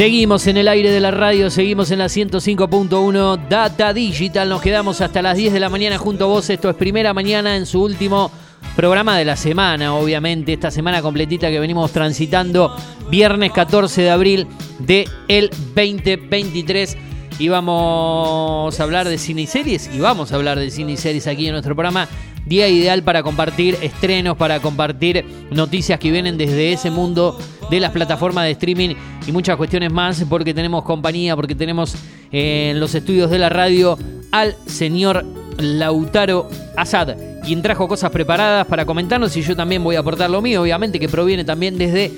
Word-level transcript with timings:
Seguimos 0.00 0.46
en 0.46 0.56
el 0.56 0.66
aire 0.66 0.90
de 0.90 0.98
la 0.98 1.10
radio, 1.10 1.50
seguimos 1.50 1.90
en 1.90 1.98
la 1.98 2.06
105.1 2.06 3.48
Data 3.50 3.92
Digital. 3.92 4.48
Nos 4.48 4.62
quedamos 4.62 5.02
hasta 5.02 5.20
las 5.20 5.36
10 5.36 5.52
de 5.52 5.60
la 5.60 5.68
mañana 5.68 5.98
junto 5.98 6.24
a 6.24 6.28
vos. 6.28 6.48
Esto 6.48 6.70
es 6.70 6.76
primera 6.76 7.12
mañana 7.12 7.54
en 7.54 7.66
su 7.66 7.82
último 7.82 8.30
programa 8.74 9.18
de 9.18 9.26
la 9.26 9.36
semana, 9.36 9.94
obviamente. 9.94 10.54
Esta 10.54 10.70
semana 10.70 11.02
completita 11.02 11.50
que 11.50 11.60
venimos 11.60 11.92
transitando, 11.92 12.74
viernes 13.10 13.52
14 13.52 14.00
de 14.00 14.10
abril 14.10 14.46
de 14.78 15.06
el 15.28 15.50
2023. 15.50 16.96
Y 17.38 17.48
vamos 17.48 18.80
a 18.80 18.82
hablar 18.82 19.06
de 19.06 19.18
cine 19.18 19.42
y 19.42 19.46
series. 19.46 19.90
Y 19.94 20.00
vamos 20.00 20.32
a 20.32 20.36
hablar 20.36 20.58
de 20.58 20.70
cine 20.70 20.92
y 20.92 20.96
series 20.96 21.26
aquí 21.26 21.44
en 21.44 21.52
nuestro 21.52 21.74
programa. 21.74 22.08
Día 22.46 22.68
ideal 22.68 23.02
para 23.02 23.22
compartir 23.22 23.76
estrenos, 23.82 24.36
para 24.36 24.60
compartir 24.60 25.24
noticias 25.50 26.00
que 26.00 26.10
vienen 26.10 26.36
desde 26.38 26.72
ese 26.72 26.90
mundo 26.90 27.38
de 27.70 27.80
las 27.80 27.92
plataformas 27.92 28.44
de 28.44 28.52
streaming 28.52 28.94
y 29.26 29.32
muchas 29.32 29.56
cuestiones 29.56 29.92
más, 29.92 30.24
porque 30.28 30.52
tenemos 30.52 30.82
compañía, 30.82 31.36
porque 31.36 31.54
tenemos 31.54 31.94
eh, 32.32 32.70
en 32.70 32.80
los 32.80 32.94
estudios 32.94 33.30
de 33.30 33.38
la 33.38 33.48
radio 33.48 33.96
al 34.32 34.56
señor 34.66 35.24
Lautaro 35.58 36.48
Asad, 36.76 37.16
quien 37.44 37.62
trajo 37.62 37.86
cosas 37.86 38.10
preparadas 38.10 38.66
para 38.66 38.84
comentarnos 38.84 39.36
y 39.36 39.42
yo 39.42 39.54
también 39.54 39.84
voy 39.84 39.96
a 39.96 40.00
aportar 40.00 40.30
lo 40.30 40.40
mío, 40.40 40.62
obviamente, 40.62 40.98
que 40.98 41.08
proviene 41.08 41.44
también 41.44 41.78
desde 41.78 42.12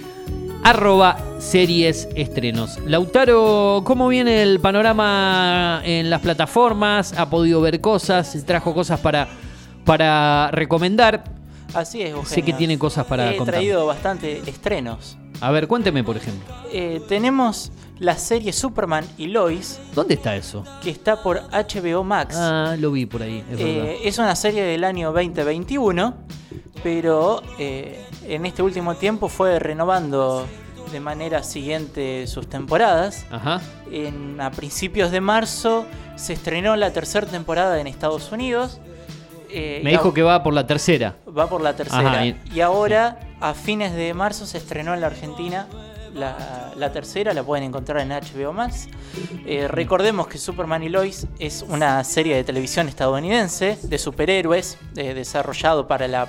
arroba 0.62 1.18
series 1.38 2.08
estrenos. 2.14 2.78
Lautaro, 2.86 3.82
¿cómo 3.84 4.08
viene 4.08 4.42
el 4.42 4.60
panorama 4.60 5.82
en 5.84 6.08
las 6.08 6.20
plataformas? 6.20 7.12
¿Ha 7.18 7.28
podido 7.28 7.60
ver 7.60 7.80
cosas? 7.80 8.44
¿Trajo 8.46 8.72
cosas 8.72 9.00
para, 9.00 9.28
para 9.84 10.50
recomendar? 10.52 11.24
Así 11.74 12.02
es, 12.02 12.10
Eugenio. 12.10 12.28
Sé 12.28 12.42
que 12.42 12.52
tiene 12.52 12.78
cosas 12.78 13.06
para 13.06 13.32
He 13.32 13.36
contar. 13.36 13.54
traído 13.54 13.86
bastante 13.86 14.42
estrenos. 14.48 15.16
A 15.40 15.50
ver, 15.50 15.66
cuénteme, 15.66 16.04
por 16.04 16.16
ejemplo. 16.16 16.54
Eh, 16.70 17.00
tenemos 17.08 17.72
la 17.98 18.16
serie 18.16 18.52
Superman 18.52 19.04
y 19.16 19.26
Lois, 19.28 19.80
¿Dónde 19.94 20.14
está 20.14 20.36
eso? 20.36 20.64
que 20.82 20.90
está 20.90 21.22
por 21.22 21.40
HBO 21.50 22.04
Max. 22.04 22.36
Ah, 22.38 22.76
lo 22.78 22.90
vi 22.92 23.06
por 23.06 23.22
ahí, 23.22 23.44
es. 23.50 23.60
Eh, 23.60 23.98
es 24.04 24.18
una 24.18 24.36
serie 24.36 24.62
del 24.64 24.84
año 24.84 25.12
2021, 25.12 26.14
pero 26.82 27.42
eh, 27.58 28.04
en 28.28 28.44
este 28.46 28.62
último 28.62 28.94
tiempo 28.96 29.28
fue 29.28 29.58
renovando 29.58 30.46
de 30.92 31.00
manera 31.00 31.42
siguiente 31.42 32.26
sus 32.26 32.48
temporadas. 32.48 33.24
Ajá. 33.30 33.60
En, 33.90 34.40
a 34.40 34.50
principios 34.50 35.10
de 35.10 35.20
marzo 35.20 35.86
se 36.16 36.34
estrenó 36.34 36.76
la 36.76 36.92
tercera 36.92 37.26
temporada 37.26 37.80
en 37.80 37.86
Estados 37.86 38.30
Unidos. 38.30 38.78
Eh, 39.52 39.80
Me 39.84 39.90
dijo 39.90 40.12
que 40.14 40.22
va 40.22 40.42
por 40.42 40.54
la 40.54 40.66
tercera. 40.66 41.16
va 41.36 41.48
por 41.48 41.60
la 41.60 41.74
tercera. 41.76 42.10
Ajá, 42.12 42.26
y- 42.26 42.40
y... 42.54 42.60
ahora, 42.60 43.18
a 43.40 43.54
fines 43.54 43.92
de 43.94 44.14
marzo, 44.14 44.46
se 44.46 44.58
estrenó 44.58 44.94
en 44.94 45.00
la 45.00 45.08
Argentina 45.08 45.66
la, 46.14 46.72
la 46.76 46.92
tercera, 46.92 47.32
la 47.32 47.42
pueden 47.42 47.64
encontrar 47.64 48.00
en 48.02 48.10
HBO 48.10 48.52
Max. 48.52 48.88
Eh, 49.46 49.66
recordemos 49.68 50.26
que 50.26 50.36
Superman 50.38 50.82
y 50.82 50.88
Lois 50.90 51.26
es 51.38 51.64
una 51.66 52.02
serie 52.04 52.36
de 52.36 52.44
televisión 52.44 52.88
estadounidense 52.88 53.78
de 53.82 53.98
superhéroes 53.98 54.76
eh, 54.96 55.14
desarrollado 55.14 55.86
para 55.88 56.08
la, 56.08 56.28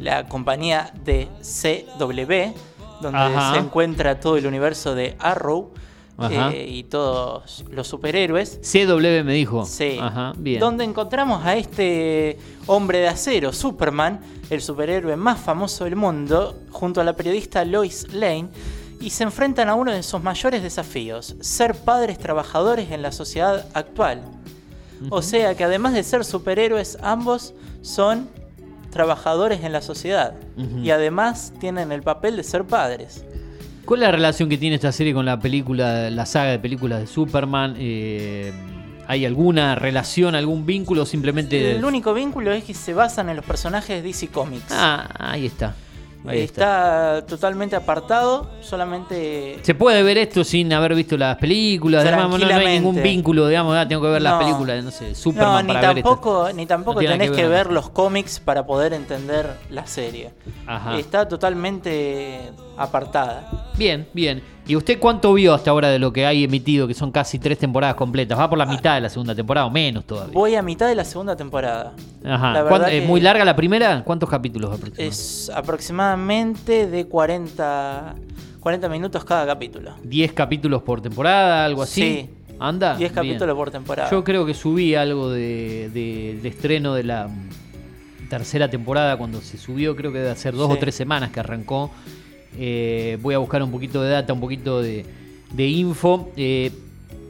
la 0.00 0.26
compañía 0.26 0.92
de 1.04 1.28
CW, 1.40 2.52
donde 3.00 3.18
Ajá. 3.18 3.52
se 3.54 3.60
encuentra 3.60 4.18
todo 4.20 4.36
el 4.36 4.46
universo 4.46 4.94
de 4.94 5.16
Arrow. 5.18 5.72
Eh, 6.20 6.66
y 6.68 6.84
todos 6.84 7.64
los 7.70 7.86
superhéroes. 7.86 8.60
CW 8.62 9.24
me 9.24 9.32
dijo. 9.34 9.64
Sí. 9.64 9.98
Ajá, 10.00 10.32
bien. 10.36 10.58
Donde 10.58 10.84
encontramos 10.84 11.44
a 11.44 11.56
este 11.56 12.38
hombre 12.66 12.98
de 12.98 13.08
acero, 13.08 13.52
Superman, 13.52 14.20
el 14.50 14.60
superhéroe 14.60 15.16
más 15.16 15.38
famoso 15.38 15.84
del 15.84 15.96
mundo, 15.96 16.56
junto 16.70 17.00
a 17.00 17.04
la 17.04 17.14
periodista 17.14 17.64
Lois 17.64 18.12
Lane, 18.12 18.48
y 19.00 19.10
se 19.10 19.22
enfrentan 19.22 19.68
a 19.68 19.74
uno 19.74 19.92
de 19.92 20.02
sus 20.02 20.20
mayores 20.20 20.62
desafíos, 20.62 21.36
ser 21.40 21.74
padres 21.76 22.18
trabajadores 22.18 22.90
en 22.90 23.02
la 23.02 23.12
sociedad 23.12 23.66
actual. 23.74 24.22
O 25.10 25.22
sea 25.22 25.54
que 25.54 25.62
además 25.62 25.92
de 25.92 26.02
ser 26.02 26.24
superhéroes, 26.24 26.98
ambos 27.00 27.54
son 27.82 28.28
trabajadores 28.90 29.62
en 29.62 29.72
la 29.72 29.82
sociedad. 29.82 30.34
Y 30.82 30.90
además 30.90 31.52
tienen 31.60 31.92
el 31.92 32.02
papel 32.02 32.36
de 32.36 32.42
ser 32.42 32.64
padres. 32.64 33.24
¿Cuál 33.88 34.02
es 34.02 34.06
la 34.08 34.12
relación 34.12 34.50
que 34.50 34.58
tiene 34.58 34.76
esta 34.76 34.92
serie 34.92 35.14
con 35.14 35.24
la 35.24 35.40
película, 35.40 36.10
la 36.10 36.26
saga 36.26 36.50
de 36.50 36.58
películas 36.58 37.00
de 37.00 37.06
Superman? 37.06 37.74
Eh, 37.78 38.52
¿Hay 39.06 39.24
alguna 39.24 39.76
relación, 39.76 40.34
algún 40.34 40.66
vínculo 40.66 41.06
simplemente... 41.06 41.74
El 41.74 41.82
único 41.82 42.12
vínculo 42.12 42.52
es 42.52 42.64
que 42.64 42.74
se 42.74 42.92
basan 42.92 43.30
en 43.30 43.36
los 43.36 43.46
personajes 43.46 43.88
de 43.88 44.02
DC 44.02 44.28
Comics. 44.28 44.66
Ah, 44.72 45.08
ahí 45.18 45.46
está. 45.46 45.74
Ahí 46.26 46.40
está. 46.40 47.18
está, 47.18 47.26
totalmente 47.26 47.76
apartado, 47.76 48.50
solamente... 48.60 49.58
Se 49.62 49.74
puede 49.74 50.02
ver 50.02 50.18
esto 50.18 50.44
sin 50.44 50.72
haber 50.72 50.94
visto 50.94 51.16
las 51.16 51.36
películas, 51.36 52.04
además 52.04 52.28
no, 52.30 52.38
no 52.38 52.54
hay 52.54 52.66
ningún 52.78 53.02
vínculo, 53.02 53.46
digamos, 53.48 53.76
ah, 53.76 53.86
tengo 53.86 54.02
que 54.02 54.08
ver 54.08 54.22
las 54.22 54.42
películas, 54.42 54.84
no 54.84 54.90
sé, 54.90 55.14
Superman 55.14 55.66
No, 55.66 55.72
ni 55.72 55.74
para 55.74 55.88
ver 55.88 55.98
esto. 55.98 56.10
tampoco, 56.10 56.52
ni 56.52 56.66
tampoco 56.66 57.00
tenés 57.00 57.30
que 57.30 57.36
que 57.36 57.42
ver. 57.42 57.66
ver 57.66 57.72
los 57.72 57.90
cómics 57.90 58.40
para 58.40 58.66
poder 58.66 58.92
entender 58.92 59.54
la 59.70 59.86
serie. 59.86 60.32
Ajá. 60.66 60.98
Está 60.98 61.28
totalmente 61.28 62.50
apartada. 62.76 63.70
Bien, 63.76 64.08
bien. 64.12 64.42
¿Y 64.68 64.76
usted 64.76 64.98
cuánto 64.98 65.32
vio 65.32 65.54
hasta 65.54 65.70
ahora 65.70 65.88
de 65.88 65.98
lo 65.98 66.12
que 66.12 66.26
hay 66.26 66.44
emitido, 66.44 66.86
que 66.86 66.92
son 66.92 67.10
casi 67.10 67.38
tres 67.38 67.56
temporadas 67.58 67.96
completas? 67.96 68.38
Va 68.38 68.50
por 68.50 68.58
la 68.58 68.66
mitad 68.66 68.94
de 68.96 69.00
la 69.00 69.08
segunda 69.08 69.34
temporada 69.34 69.66
o 69.66 69.70
menos 69.70 70.04
todavía. 70.04 70.34
Voy 70.34 70.54
a 70.56 70.62
mitad 70.62 70.86
de 70.88 70.94
la 70.94 71.04
segunda 71.06 71.34
temporada. 71.36 71.94
Ajá. 72.22 72.52
La 72.52 72.60
¿Cuánto- 72.60 72.72
verdad 72.84 72.92
¿Es 72.92 73.06
muy 73.08 73.20
larga 73.22 73.46
la 73.46 73.56
primera? 73.56 74.04
¿Cuántos 74.04 74.28
capítulos 74.28 74.68
aproximadamente? 74.70 75.06
Es 75.08 75.50
aproximadamente 75.54 76.86
de 76.86 77.06
40, 77.06 78.14
40 78.60 78.88
minutos 78.90 79.24
cada 79.24 79.46
capítulo. 79.46 79.92
10 80.04 80.32
capítulos 80.34 80.82
por 80.82 81.00
temporada, 81.00 81.64
algo 81.64 81.82
así. 81.82 82.02
Sí. 82.02 82.30
¿Anda? 82.60 82.94
10 82.96 83.10
Bien. 83.10 83.14
capítulos 83.14 83.56
por 83.56 83.70
temporada. 83.70 84.10
Yo 84.10 84.22
creo 84.22 84.44
que 84.44 84.52
subí 84.52 84.94
algo 84.94 85.30
de, 85.30 85.88
de- 85.94 86.40
de 86.42 86.48
estreno 86.48 86.92
de 86.92 87.04
la 87.04 87.30
tercera 88.28 88.68
temporada 88.68 89.16
cuando 89.16 89.40
se 89.40 89.56
subió, 89.56 89.96
creo 89.96 90.12
que 90.12 90.18
debe 90.18 90.30
hacer 90.30 90.54
dos 90.54 90.68
Sí. 90.68 90.74
o 90.76 90.78
tres 90.78 90.94
semanas 90.94 91.30
que 91.30 91.40
arrancó. 91.40 91.90
Eh, 92.56 93.18
voy 93.20 93.34
a 93.34 93.38
buscar 93.38 93.62
un 93.62 93.70
poquito 93.70 94.02
de 94.02 94.10
data, 94.10 94.32
un 94.32 94.40
poquito 94.40 94.80
de, 94.82 95.04
de 95.52 95.66
info. 95.66 96.30
Eh, 96.36 96.72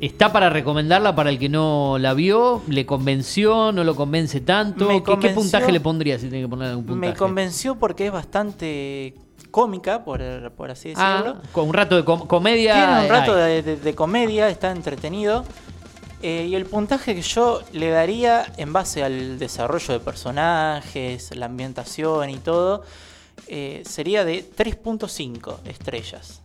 ¿Está 0.01 0.31
para 0.33 0.49
recomendarla 0.49 1.17
para 1.17 1.31
el 1.31 1.41
que 1.41 1.49
no 1.49 1.97
la 1.99 2.15
vio? 2.15 2.62
¿Le 2.69 2.87
convenció? 2.87 3.73
¿No 3.73 3.83
lo 3.83 3.97
convence 3.97 4.41
tanto? 4.41 4.87
¿Qué, 5.21 5.31
puntaje 5.31 5.73
le 5.73 5.81
pondría 5.81 6.19
si 6.19 6.29
tiene 6.29 6.43
que 6.45 6.49
poner 6.49 6.69
algún 6.69 6.84
puntaje? 6.87 7.11
Me 7.12 7.17
convenció 7.17 7.75
porque 7.75 8.06
es 8.06 8.12
bastante 8.12 9.15
cómica, 9.51 10.05
por, 10.05 10.21
por 10.53 10.71
así 10.71 10.91
decirlo. 10.91 11.37
Ah, 11.39 11.43
con 11.53 11.67
un 11.69 11.75
rato 11.75 11.97
de 11.97 12.05
com- 12.05 12.27
comedia. 12.29 12.75
Tiene 12.75 13.03
un 13.03 13.09
rato 13.09 13.35
hay. 13.35 13.55
de, 13.55 13.62
de- 13.62 13.77
de 13.77 13.95
comedia, 13.97 14.49
está 14.49 14.71
entretenido. 14.71 15.45
Eh, 16.23 16.47
y 16.49 16.55
el 16.55 16.67
puntaje 16.67 17.15
que 17.17 17.23
yo 17.23 17.62
le 17.73 17.91
daría 17.91 18.45
en 18.56 18.73
base 18.73 19.03
al 19.03 19.39
desarrollo 19.39 19.95
de 19.95 20.00
personajes, 20.00 21.35
la 21.37 21.47
ambientación 21.47 22.31
y 22.31 22.37
todo, 22.39 22.83
eh, 23.47 23.82
sería 23.87 24.25
de 24.25 24.44
3.5 24.56 25.56
estrellas. 25.66 26.41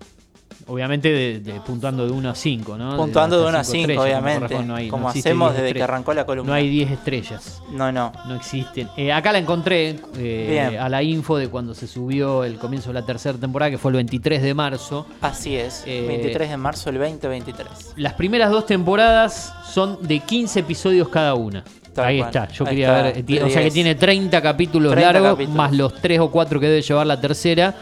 Obviamente 0.65 1.09
de, 1.09 1.39
de- 1.41 1.59
puntuando 1.59 2.05
de 2.05 2.13
1 2.13 2.29
a 2.29 2.35
5, 2.35 2.77
¿no? 2.77 2.95
Puntuando 2.95 3.35
de 3.37 3.43
hasta 3.47 3.49
1 3.49 3.59
a 3.59 3.63
cinco 3.65 3.73
5, 3.89 3.91
estrellas, 4.03 4.21
obviamente. 4.23 4.63
no 4.63 4.75
hay- 4.75 4.85
no 4.85 4.91
como 4.91 5.07
existe 5.09 5.29
hacemos 5.29 5.49
10 5.49 5.53
desde 5.55 5.63
que 5.63 5.69
estrellas. 5.71 5.89
arrancó 5.89 6.13
la 6.13 6.25
columna. 6.25 6.49
No 6.49 6.55
hay 6.55 6.69
10 6.69 6.91
estrellas. 6.91 7.61
No, 7.71 7.91
no. 7.91 8.13
No 8.27 8.35
existen. 8.35 8.87
Eh, 8.95 9.11
acá 9.11 9.33
la 9.33 9.39
encontré 9.39 9.99
eh, 10.17 10.77
a 10.79 10.87
la 10.87 11.03
info 11.03 11.35
de 11.37 11.49
cuando 11.49 11.73
se 11.75 11.85
subió 11.85 12.45
el 12.45 12.55
comienzo 12.59 12.91
de 12.91 12.93
la 12.93 13.05
tercera 13.05 13.37
temporada, 13.37 13.71
que 13.71 13.77
fue 13.77 13.91
el 13.91 13.95
23 13.97 14.41
de 14.41 14.53
marzo. 14.53 15.05
Así 15.19 15.57
es. 15.57 15.83
Eh, 15.85 16.05
23 16.07 16.49
de 16.51 16.55
marzo 16.57 16.91
del 16.91 16.99
2023. 17.01 17.67
Las 17.97 18.13
primeras 18.13 18.49
dos 18.49 18.65
temporadas 18.65 19.53
son 19.69 19.97
de 20.07 20.19
15 20.21 20.61
episodios 20.61 21.09
cada 21.09 21.33
una. 21.33 21.65
Tal 21.93 22.05
Ahí 22.05 22.17
cual. 22.19 22.29
está, 22.29 22.47
yo 22.49 22.63
Ahí 22.65 22.69
quería 22.71 22.87
está, 22.87 23.03
ver. 23.03 23.25
eh, 23.29 23.43
O 23.43 23.47
sea 23.49 23.57
que 23.57 23.61
10. 23.65 23.73
tiene 23.73 23.95
30 23.95 24.41
capítulos 24.41 24.91
30 24.93 25.13
largos, 25.13 25.31
capítulos. 25.33 25.55
más 25.55 25.71
los 25.73 26.01
3 26.01 26.19
o 26.19 26.31
4 26.31 26.59
que 26.59 26.67
debe 26.67 26.81
llevar 26.81 27.05
la 27.07 27.21
tercera. 27.21 27.75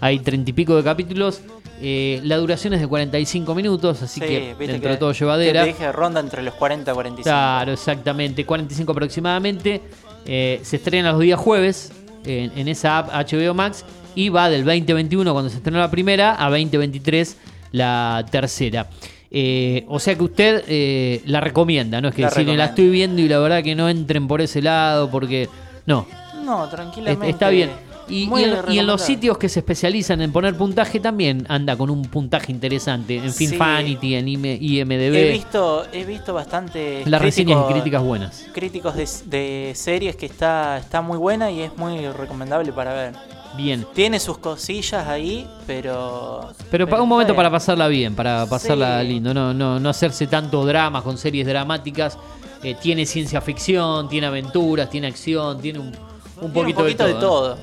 Hay 0.00 0.18
30 0.18 0.50
y 0.50 0.52
pico 0.52 0.74
de 0.76 0.82
capítulos. 0.82 1.40
Eh, 1.80 2.20
la 2.24 2.36
duración 2.36 2.74
es 2.74 2.80
de 2.80 2.86
45 2.88 3.54
minutos, 3.54 4.02
así 4.02 4.20
Sí, 4.20 4.26
que 4.26 4.54
dentro 4.58 4.90
de 4.90 4.96
todo 4.96 5.12
que 5.12 5.18
llevadera. 5.18 5.62
te 5.62 5.68
dije 5.68 5.90
ronda 5.92 6.20
entre 6.20 6.42
los 6.42 6.54
40 6.54 6.90
y 6.90 6.94
45. 6.94 7.22
Claro, 7.24 7.72
exactamente, 7.72 8.44
45 8.46 8.92
aproximadamente. 8.92 9.80
Eh, 10.26 10.60
se 10.62 10.76
estrena 10.76 11.10
los 11.12 11.20
días 11.20 11.38
jueves 11.40 11.92
en, 12.24 12.52
en 12.56 12.68
esa 12.68 12.98
app 12.98 13.10
HBO 13.12 13.54
Max 13.54 13.84
y 14.14 14.28
va 14.28 14.48
del 14.48 14.64
2021 14.64 15.32
cuando 15.32 15.50
se 15.50 15.56
estrenó 15.56 15.78
la 15.80 15.90
primera 15.90 16.36
a 16.38 16.48
2023 16.50 17.36
la 17.72 18.24
tercera. 18.30 18.88
Eh, 19.34 19.86
o 19.88 19.98
sea 19.98 20.14
que 20.14 20.22
usted 20.24 20.62
eh, 20.68 21.22
la 21.24 21.40
recomienda, 21.40 22.00
no 22.02 22.08
es 22.08 22.14
que 22.14 22.20
La 22.22 22.28
si 22.28 22.34
la 22.34 22.38
recomiendo. 22.40 22.64
estoy 22.64 22.88
viendo 22.90 23.22
y 23.22 23.28
la 23.28 23.38
verdad 23.38 23.62
que 23.62 23.74
no 23.74 23.88
entren 23.88 24.28
por 24.28 24.42
ese 24.42 24.60
lado 24.60 25.10
porque 25.10 25.48
no, 25.86 26.06
No, 26.44 26.68
tranquilamente. 26.68 27.30
está 27.30 27.48
bien. 27.48 27.70
Y, 28.08 28.24
en, 28.24 28.56
y 28.68 28.78
en 28.78 28.86
los 28.86 29.00
sitios 29.00 29.38
que 29.38 29.48
se 29.48 29.60
especializan 29.60 30.20
en 30.20 30.32
poner 30.32 30.54
puntaje 30.56 31.00
también 31.00 31.46
anda 31.48 31.76
con 31.76 31.88
un 31.88 32.02
puntaje 32.02 32.52
interesante. 32.52 33.16
En 33.16 33.32
Sí. 33.32 33.46
Finfanity, 33.46 34.16
en 34.16 34.26
IM- 34.26 34.58
IMDB. 34.60 35.14
He 35.16 35.32
visto, 35.32 35.86
he 35.92 36.04
visto 36.04 36.34
bastante 36.34 37.04
las 37.06 37.22
reseñas 37.22 37.58
y 37.66 37.72
críticas 37.72 38.02
buenas. 38.02 38.44
críticos 38.52 38.96
de, 38.96 39.08
de 39.26 39.72
series 39.74 40.16
que 40.16 40.26
está, 40.26 40.76
está 40.78 41.00
muy 41.00 41.16
buena 41.16 41.50
y 41.50 41.62
es 41.62 41.74
muy 41.78 42.06
recomendable 42.08 42.70
para 42.72 42.92
ver. 42.92 43.12
Bien. 43.56 43.86
Tiene 43.94 44.18
sus 44.18 44.38
cosillas 44.38 45.06
ahí, 45.06 45.46
pero. 45.66 46.52
Pero, 46.70 46.88
para 46.88 47.02
un 47.02 47.08
momento 47.08 47.34
para 47.36 47.50
pasarla 47.50 47.86
bien, 47.88 48.14
para 48.14 48.46
pasarla 48.46 49.00
Sí. 49.02 49.08
lindo, 49.08 49.34
no, 49.34 49.52
no, 49.52 49.78
no 49.78 49.88
hacerse 49.88 50.26
tanto 50.26 50.64
drama 50.64 51.02
con 51.02 51.18
series 51.18 51.46
dramáticas. 51.46 52.18
Eh, 52.62 52.76
tiene 52.80 53.04
ciencia 53.06 53.40
ficción, 53.40 54.08
tiene 54.08 54.26
aventuras, 54.28 54.88
tiene 54.88 55.08
acción, 55.08 55.60
tiene 55.60 55.80
un, 55.80 55.92
un 56.40 56.52
poquito, 56.52 56.78
un 56.80 56.84
poquito 56.86 57.04
de 57.06 57.14
todo. 57.14 57.58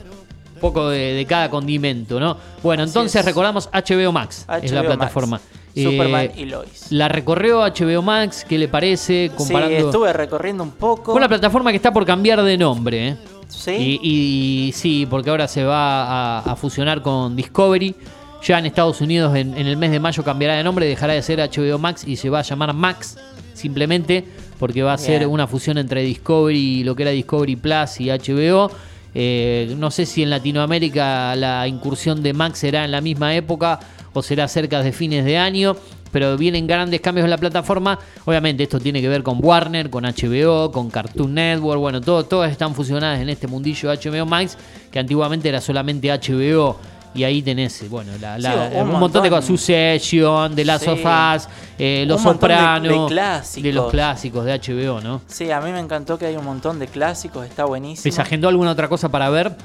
Un 0.56 0.60
poco 0.62 0.90
de, 0.90 1.14
de 1.14 1.26
cada 1.26 1.50
condimento, 1.50 2.20
¿no? 2.20 2.36
Bueno, 2.62 2.84
Así 2.84 2.90
entonces 2.90 3.20
es. 3.22 3.26
recordamos 3.26 3.70
HBO 3.72 4.12
Max, 4.12 4.46
es 4.62 4.72
la 4.74 4.82
HBO 4.82 4.88
Max, 4.90 4.98
plataforma. 4.98 5.42
Eh, 5.74 5.84
Superman 5.86 6.32
y 6.36 6.46
Lois. 6.46 6.88
La 6.92 7.08
recorrió 7.08 7.62
HBO 7.62 8.02
Max, 8.02 8.46
¿qué 8.48 8.58
le 8.58 8.68
parece? 8.68 9.32
Comparando 9.38 9.78
Sí, 9.78 9.86
estuve 9.86 10.12
recorriendo 10.12 10.64
un 10.64 10.72
poco. 10.72 11.14
con 11.14 11.22
la 11.22 11.30
plataforma 11.30 11.72
que 11.72 11.78
está 11.78 11.94
por 11.94 12.06
cambiar 12.06 12.44
de 12.44 12.58
nombre, 12.58 13.08
¿eh? 13.10 13.18
Sí. 13.50 14.00
Y, 14.02 14.68
y 14.68 14.72
sí, 14.72 15.06
porque 15.10 15.30
ahora 15.30 15.48
se 15.48 15.64
va 15.64 16.40
a, 16.40 16.40
a 16.40 16.56
fusionar 16.56 17.02
con 17.02 17.36
Discovery. 17.36 17.96
Ya 18.42 18.58
en 18.58 18.68
Estados 18.68 19.02
Unidos 19.02 19.36
en, 19.36 19.58
en 19.58 19.68
el 19.68 19.76
mes 19.76 19.92
de 19.92 20.00
mayo 20.00 20.24
cambiará 20.24 20.56
de 20.56 20.64
nombre, 20.64 20.86
dejará 20.86 21.12
de 21.14 21.22
ser 21.22 21.40
HBO 21.40 21.78
Max 21.78 22.06
y 22.08 22.16
se 22.16 22.30
va 22.30 22.40
a 22.40 22.42
llamar 22.44 22.74
Max 22.74 23.18
simplemente 23.54 24.24
porque 24.58 24.82
va 24.82 24.94
a 24.94 24.98
ser 24.98 25.20
Bien. 25.20 25.32
una 25.32 25.46
fusión 25.46 25.78
entre 25.78 26.04
Discovery 26.04 26.84
lo 26.84 26.96
que 26.96 27.04
era 27.04 27.12
Discovery 27.12 27.58
Plus 27.58 28.00
y 28.00 28.10
HBO. 28.10 28.72
Eh, 29.14 29.74
no 29.78 29.90
sé 29.92 30.06
si 30.06 30.22
en 30.24 30.30
Latinoamérica 30.30 31.36
la 31.36 31.68
incursión 31.68 32.22
de 32.22 32.32
Max 32.34 32.60
será 32.60 32.86
en 32.86 32.92
la 32.92 33.02
misma 33.02 33.36
época 33.36 33.80
o 34.14 34.22
será 34.22 34.48
cerca 34.48 34.82
de 34.82 34.92
fines 34.92 35.26
de 35.26 35.38
año, 35.38 35.76
pero 36.12 36.38
vienen 36.38 36.68
grandes 36.68 37.02
cambios 37.02 37.24
en 37.26 37.30
la 37.32 37.38
plataforma. 37.38 37.98
Obviamente 38.26 38.64
esto 38.64 38.80
tiene 38.80 39.02
que 39.02 39.10
ver 39.10 39.24
con 39.24 39.40
Warner, 39.44 39.90
con 39.90 40.04
HBO, 40.06 40.72
con 40.72 40.90
Cartoon 40.90 41.34
Network, 41.34 41.80
bueno, 41.80 42.02
todo, 42.02 42.24
todas 42.26 42.52
están 42.52 42.74
fusionadas 42.76 43.20
en 43.20 43.30
este 43.30 43.48
mundillo 43.48 43.90
de 43.90 43.98
HBO 43.98 44.26
Max, 44.26 44.58
que 44.92 45.00
antiguamente 45.00 45.50
era 45.50 45.62
solamente 45.62 46.10
HBO. 46.12 46.78
Y 47.12 47.24
ahí 47.24 47.42
tenés, 47.42 47.90
bueno, 47.90 48.12
la- 48.22 48.38
la- 48.38 48.70
Sí, 48.70 48.76
un, 48.76 48.90
un 48.92 49.00
montón, 49.00 49.24
de 49.24 49.32
cosas. 49.32 49.46
Succession, 49.46 50.54
The 50.56 50.64
Last 50.64 50.84
Sí. 50.86 50.90
of 50.92 51.00
Us, 51.00 51.48
eh, 51.80 52.06
Los 52.08 52.24
montón 52.24 52.50
de- 52.50 52.54
de 52.56 52.60
Sopranos, 52.62 53.54
de 53.56 53.74
los 53.74 53.90
clásicos 53.92 54.46
de 54.46 54.54
HBO, 54.54 55.02
¿no? 55.02 55.22
Sí, 55.26 55.50
a 55.50 55.60
mí 55.60 55.72
me 55.72 55.80
encantó 55.80 56.20
que 56.20 56.28
hay 56.28 56.36
un 56.36 56.46
montón 56.46 56.78
de 56.78 56.86
clásicos, 56.86 57.48
está 57.48 57.66
buenísimo. 57.66 58.14
¿Se 58.14 58.22
agendó 58.22 58.48
alguna 58.48 58.70
otra 58.72 58.88
cosa 58.88 59.10
para 59.10 59.28
ver? 59.32 59.56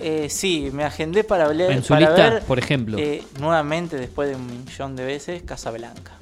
Eh, 0.00 0.28
sí, 0.30 0.70
me 0.72 0.84
agendé 0.84 1.24
para, 1.24 1.46
hablar, 1.46 1.70
En 1.72 1.82
su 1.82 1.88
para 1.90 2.00
lista, 2.10 2.30
ver 2.30 2.42
por 2.42 2.58
ejemplo. 2.58 2.98
eh, 2.98 3.22
nuevamente, 3.40 3.96
después 3.96 4.28
de 4.28 4.36
un 4.36 4.46
millón 4.64 4.96
de 4.96 5.04
veces, 5.04 5.42
Casablanca. 5.42 6.12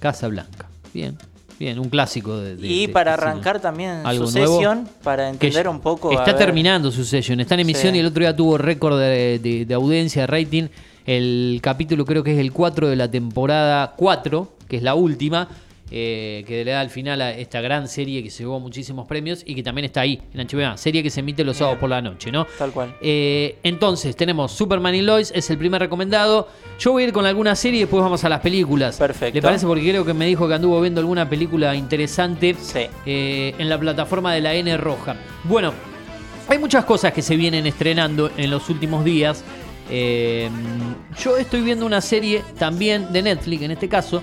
Casa 0.00 0.28
Blanca. 0.28 0.68
Bien, 0.92 1.16
bien, 1.58 1.78
un 1.78 1.88
clásico 1.88 2.36
de. 2.38 2.56
de- 2.56 2.66
y 2.66 2.86
de- 2.88 2.92
para 2.92 3.14
cine. 3.16 3.26
arrancar 3.30 3.60
también 3.60 4.02
¿Algo 4.04 4.26
su 4.26 4.36
nuevo? 4.38 4.54
sesión, 4.56 4.88
para 5.02 5.24
Que 5.24 5.30
entender 5.30 5.68
un 5.68 5.80
poco. 5.80 6.12
Está 6.12 6.36
terminando 6.36 6.90
su 6.90 7.04
session, 7.04 7.40
está 7.40 7.54
en 7.54 7.60
emisión 7.60 7.92
Sí. 7.92 7.96
y 7.98 8.00
el 8.00 8.06
otro 8.06 8.20
día 8.20 8.34
tuvo 8.34 8.58
récord 8.58 8.98
de, 8.98 9.38
de- 9.38 9.64
de 9.64 9.74
audiencia, 9.74 10.22
de 10.22 10.26
rating. 10.26 10.64
El 11.06 11.58
capítulo 11.62 12.04
creo 12.04 12.22
que 12.22 12.32
es 12.34 12.38
el 12.38 12.52
4 12.52 12.88
de 12.88 12.96
la 12.96 13.10
temporada 13.10 13.94
4, 13.96 14.52
que 14.68 14.76
es 14.76 14.82
la 14.82 14.94
última, 14.94 15.48
eh, 15.94 16.42
que 16.46 16.64
le 16.64 16.70
da 16.70 16.80
al 16.80 16.88
final 16.88 17.20
a 17.20 17.32
esta 17.32 17.60
gran 17.60 17.86
serie 17.86 18.22
que 18.22 18.30
se 18.30 18.44
llevó 18.44 18.58
muchísimos 18.58 19.06
premios 19.06 19.42
y 19.44 19.54
que 19.54 19.62
también 19.62 19.84
está 19.84 20.00
ahí 20.00 20.22
en 20.32 20.46
HBO, 20.46 20.78
serie 20.78 21.02
que 21.02 21.10
se 21.10 21.20
emite 21.20 21.44
los 21.44 21.58
sábados 21.58 21.78
por 21.78 21.90
la 21.90 22.00
noche, 22.00 22.32
¿no? 22.32 22.46
Tal 22.58 22.72
cual. 22.72 22.94
Eh, 23.02 23.56
entonces, 23.62 24.16
tenemos 24.16 24.52
Superman 24.52 24.94
y 24.94 25.02
Lois, 25.02 25.30
es 25.34 25.50
el 25.50 25.58
primer 25.58 25.82
recomendado. 25.82 26.48
Yo 26.78 26.92
voy 26.92 27.02
a 27.02 27.06
ir 27.08 27.12
con 27.12 27.26
alguna 27.26 27.54
serie 27.54 27.76
y 27.78 27.82
después 27.82 28.02
vamos 28.02 28.24
a 28.24 28.30
las 28.30 28.40
películas. 28.40 28.96
Perfecto. 28.96 29.34
¿Le 29.36 29.42
parece? 29.42 29.66
Porque 29.66 29.82
creo 29.86 30.04
que 30.06 30.14
me 30.14 30.24
dijo 30.26 30.48
que 30.48 30.54
anduvo 30.54 30.80
viendo 30.80 31.00
alguna 31.00 31.28
película 31.28 31.74
interesante 31.76 32.56
Sí. 32.58 32.86
eh, 33.04 33.54
en 33.58 33.68
la 33.68 33.78
plataforma 33.78 34.32
de 34.32 34.40
la 34.40 34.54
N 34.54 34.74
Roja. 34.78 35.14
Bueno, 35.44 35.74
hay 36.48 36.58
muchas 36.58 36.86
cosas 36.86 37.12
que 37.12 37.20
se 37.20 37.36
vienen 37.36 37.66
estrenando 37.66 38.30
en 38.38 38.50
los 38.50 38.70
últimos 38.70 39.04
días. 39.04 39.44
Yo 41.22 41.36
estoy 41.36 41.60
viendo 41.60 41.84
una 41.86 42.00
serie 42.00 42.42
también 42.58 43.12
de 43.12 43.22
Netflix, 43.22 43.62
en 43.62 43.70
este 43.72 43.88
caso. 43.88 44.22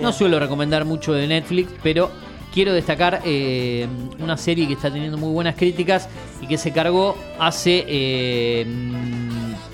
No 0.00 0.12
suelo 0.12 0.38
recomendar 0.38 0.84
mucho 0.84 1.12
de 1.12 1.26
Netflix, 1.26 1.70
pero 1.82 2.10
quiero 2.52 2.72
destacar 2.72 3.22
eh, 3.24 3.86
una 4.18 4.36
serie 4.36 4.66
que 4.66 4.74
está 4.74 4.90
teniendo 4.90 5.16
muy 5.18 5.32
buenas 5.32 5.54
críticas 5.56 6.08
y 6.40 6.46
que 6.46 6.58
se 6.58 6.72
cargó 6.72 7.16
hace 7.38 7.84
eh, 7.88 8.66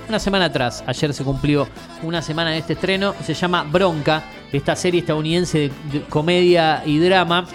una 0.09 0.19
semana 0.19 0.47
atrás. 0.47 0.83
Ayer 0.87 1.13
se 1.13 1.25
cumplió 1.25 1.67
una 2.03 2.23
semana 2.23 2.51
de 2.51 2.59
este 2.59 2.75
estreno. 2.75 3.15
Se 3.25 3.35
llama 3.35 3.65
Bronca, 3.65 4.25
esta 4.53 4.77
serie 4.77 5.01
estadounidense 5.01 5.59
de- 5.59 5.71
de 5.93 6.01
comedia 6.09 6.83
y 6.87 6.99
drama. 6.99 7.47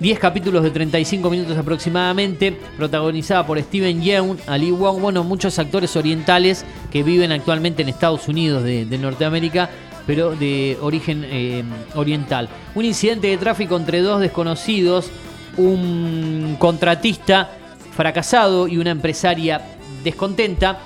10 0.00 0.18
capítulos 0.18 0.64
de 0.64 0.70
35 0.70 1.30
minutos 1.30 1.56
aproximadamente, 1.56 2.58
protagonizada 2.76 3.46
por 3.46 3.60
Steven 3.62 4.02
Yeun, 4.02 4.38
Ali 4.48 4.72
Wong, 4.72 5.00
bueno, 5.00 5.22
muchos 5.22 5.56
actores 5.60 5.94
orientales 5.96 6.64
que 6.90 7.04
viven 7.04 7.30
actualmente 7.30 7.82
en 7.82 7.88
Estados 7.88 8.26
Unidos 8.26 8.64
de, 8.64 8.84
de 8.86 8.98
Norteamérica, 8.98 9.70
pero 10.06 10.34
de 10.36 10.76
origen 10.80 11.24
eh, 11.24 11.64
oriental. 11.94 12.48
Un 12.74 12.84
incidente 12.84 13.28
de 13.28 13.36
tráfico 13.38 13.76
entre 13.76 14.00
dos 14.00 14.20
desconocidos, 14.20 15.10
un 15.56 16.56
contratista 16.58 17.50
fracasado 17.96 18.68
y 18.68 18.76
una 18.78 18.90
empresaria 18.90 19.60
descontenta, 20.02 20.78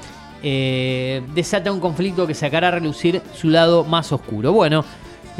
eh, 0.42 1.22
desata 1.34 1.72
un 1.72 1.80
conflicto 1.80 2.26
que 2.26 2.34
sacará 2.34 2.68
a 2.68 2.72
relucir 2.72 3.20
su 3.34 3.48
lado 3.48 3.84
más 3.84 4.12
oscuro. 4.12 4.52
Bueno, 4.52 4.84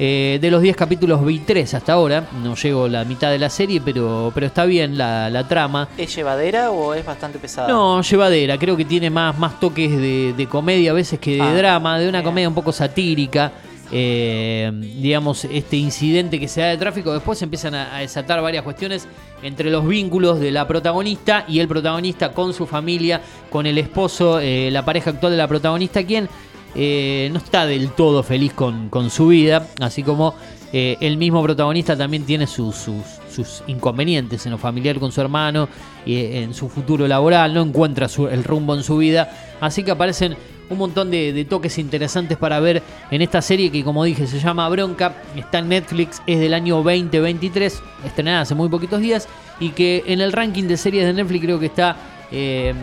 eh, 0.01 0.39
de 0.41 0.51
los 0.51 0.63
10 0.63 0.77
capítulos 0.77 1.25
vi 1.25 1.41
3 1.41 1.75
hasta 1.75 1.93
ahora, 1.93 2.29
no 2.43 2.55
llego 2.55 2.85
a 2.85 2.89
la 2.89 3.05
mitad 3.05 3.31
de 3.31 3.39
la 3.39 3.51
serie, 3.51 3.81
pero, 3.81 4.31
pero 4.35 4.47
está 4.47 4.65
bien 4.65 4.97
la, 4.97 5.29
la 5.29 5.47
trama. 5.47 5.89
¿Es 5.99 6.15
llevadera 6.15 6.71
o 6.71 6.95
es 6.95 7.05
bastante 7.05 7.39
pesada? 7.39 7.69
No, 7.69 8.01
llevadera, 8.03 8.57
creo 8.59 8.77
que 8.77 8.85
tiene 8.85 9.11
más, 9.11 9.37
más 9.39 9.59
toques 9.61 9.91
de, 9.91 10.35
de 10.37 10.47
comedia 10.47 10.93
a 10.93 10.95
veces 10.95 11.19
que 11.19 11.35
de 11.37 11.43
Ah, 11.43 11.53
drama, 11.55 11.99
de 11.99 12.09
una 12.09 12.19
bien. 12.19 12.25
comedia 12.31 12.49
un 12.49 12.55
poco 12.55 12.73
satírica. 12.73 13.53
Eh, 13.91 14.71
digamos, 15.01 15.45
este 15.47 15.77
incidente 15.77 16.39
que 16.39 16.49
se 16.49 16.61
da 16.61 16.69
de 16.69 16.77
tráfico, 16.77 17.13
después 17.13 17.41
empiezan 17.43 17.75
a, 17.75 17.99
desatar 17.99 18.43
varias 18.43 18.63
cuestiones 18.63 19.09
entre 19.43 19.71
los 19.71 19.87
vínculos 19.87 20.41
de 20.41 20.51
la 20.51 20.67
protagonista 20.67 21.45
y 21.49 21.61
el 21.61 21.69
protagonista 21.69 22.33
con 22.33 22.53
su 22.53 22.67
familia, 22.67 23.23
con 23.51 23.67
el 23.67 23.79
esposo, 23.79 24.41
eh, 24.41 24.71
la 24.71 24.85
pareja 24.85 25.11
actual 25.11 25.33
de 25.33 25.39
la 25.39 25.49
protagonista, 25.49 26.05
quien 26.05 26.29
eh, 26.75 27.31
no 27.33 27.39
está 27.39 27.67
del 27.67 27.91
todo 27.93 28.23
feliz 28.23 28.53
con, 28.53 28.91
con 28.91 29.11
su 29.11 29.29
vida, 29.29 29.67
así 29.81 30.03
como 30.03 30.35
eh, 30.73 30.99
el 31.01 31.17
mismo 31.17 31.43
protagonista 31.43 31.97
también 31.97 32.25
tiene 32.25 32.47
sus, 32.47 32.77
sus, 32.77 33.63
inconvenientes 33.69 34.45
en 34.45 34.53
lo 34.53 34.59
familiar 34.59 34.99
con 34.99 35.13
su 35.13 35.21
hermano 35.21 35.69
eh, 36.05 36.43
en 36.43 36.53
su 36.53 36.69
futuro 36.69 37.09
laboral, 37.09 37.55
no 37.55 37.63
encuentra 37.63 38.09
el 38.31 38.45
rumbo 38.45 38.75
en 38.75 38.83
su 38.83 38.99
vida, 38.99 39.31
así 39.61 39.83
que 39.83 39.93
aparecen 39.93 40.37
un 40.71 40.79
montón 40.79 41.11
de, 41.11 41.33
de 41.33 41.45
toques 41.45 41.79
interesantes 41.79 42.37
para 42.37 42.61
ver 42.61 42.83
en 43.11 43.23
esta 43.23 43.43
serie 43.43 43.71
que 43.71 43.85
como 43.85 44.05
dije 44.05 44.27
se 44.27 44.39
llama 44.39 44.69
Bronca, 44.69 45.15
está 45.37 45.59
en 45.59 45.69
Netflix, 45.69 46.23
es 46.27 46.41
del 46.41 46.55
año 46.55 46.77
2023, 46.83 47.83
estrenada 48.05 48.43
hace 48.43 48.55
muy 48.55 48.69
poquitos 48.69 49.01
días 49.01 49.29
y 49.61 49.71
que 49.71 50.05
en 50.07 50.21
el 50.21 50.33
ranking 50.33 50.65
de 50.65 50.77
series 50.77 51.07
de 51.07 51.13
Netflix 51.13 51.45
creo 51.45 51.59
que 51.59 51.67
está 51.67 51.97
eh, 52.31 52.75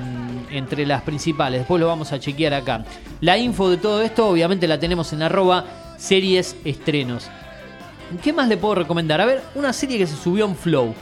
entre 0.52 0.86
las 0.86 1.04
principales. 1.04 1.62
Después 1.62 1.80
lo 1.80 1.88
vamos 1.88 2.12
a 2.12 2.20
chequear 2.20 2.54
acá. 2.54 2.84
La 3.22 3.38
info 3.38 3.70
de 3.70 3.78
todo 3.78 4.02
esto 4.02 4.28
obviamente 4.28 4.68
la 4.68 4.80
tenemos 4.80 5.14
en 5.14 5.22
arroba 5.22 5.66
series 5.98 6.56
estrenos. 6.66 7.30
¿Qué 8.24 8.34
más 8.34 8.48
le 8.48 8.58
puedo 8.58 8.76
recomendar? 8.76 9.22
A 9.22 9.26
ver, 9.26 9.44
una 9.56 9.74
serie 9.74 9.98
que 9.98 10.08
se 10.08 10.16
subió 10.16 10.46
en 10.46 10.56
Flow. 10.56 10.94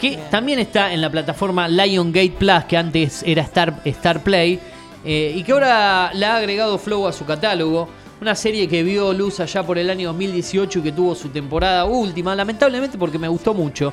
Que 0.00 0.16
también 0.30 0.58
está 0.58 0.92
en 0.92 1.00
la 1.00 1.10
plataforma 1.10 1.66
Lion 1.66 2.12
Plus, 2.12 2.64
que 2.68 2.76
antes 2.76 3.22
era 3.26 3.42
Star, 3.42 3.80
Star 3.84 4.22
Play. 4.22 4.60
Eh, 5.04 5.32
y 5.34 5.42
que 5.42 5.52
ahora 5.52 6.10
la 6.14 6.34
ha 6.34 6.36
agregado 6.36 6.78
Flow 6.78 7.06
a 7.06 7.12
su 7.12 7.24
catálogo. 7.24 7.88
Una 8.20 8.34
serie 8.34 8.66
que 8.66 8.82
vio 8.82 9.12
luz 9.12 9.38
allá 9.38 9.62
por 9.62 9.78
el 9.78 9.88
año 9.90 10.08
2018 10.08 10.80
y 10.80 10.82
que 10.82 10.92
tuvo 10.92 11.14
su 11.14 11.28
temporada 11.28 11.84
última. 11.84 12.34
Lamentablemente 12.34 12.98
porque 12.98 13.18
me 13.18 13.28
gustó 13.28 13.54
mucho. 13.54 13.92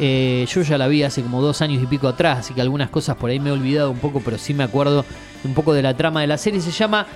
Eh, 0.00 0.46
yo 0.48 0.62
ya 0.62 0.76
la 0.78 0.88
vi 0.88 1.02
hace 1.04 1.22
como 1.22 1.40
dos 1.40 1.62
años 1.62 1.82
y 1.82 1.86
pico 1.86 2.08
atrás, 2.08 2.40
así 2.40 2.54
que 2.54 2.60
algunas 2.60 2.90
cosas 2.90 3.16
por 3.16 3.30
ahí 3.30 3.38
me 3.38 3.50
he 3.50 3.52
olvidado 3.52 3.90
un 3.90 3.98
poco, 3.98 4.20
pero 4.24 4.36
sí 4.36 4.52
me 4.52 4.64
acuerdo 4.64 5.04
un 5.44 5.54
poco 5.54 5.72
de 5.74 5.82
la 5.82 5.96
trama 5.96 6.22
de 6.22 6.26
la 6.26 6.38
serie. 6.38 6.60
Se 6.60 6.72
llama 6.72 7.06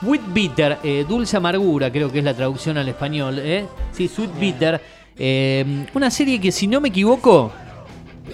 Sweet 0.00 0.22
Bitter, 0.32 0.78
eh, 0.82 1.04
Dulce 1.06 1.36
Amargura, 1.36 1.92
creo 1.92 2.10
que 2.10 2.20
es 2.20 2.24
la 2.24 2.34
traducción 2.34 2.78
al 2.78 2.88
español. 2.88 3.38
¿eh? 3.38 3.66
Sí, 3.92 4.08
Sweet 4.08 4.38
Bitter. 4.38 4.80
Eh, 5.16 5.86
una 5.94 6.10
serie 6.10 6.40
que, 6.40 6.50
si 6.50 6.66
no 6.66 6.80
me 6.80 6.88
equivoco, 6.88 7.52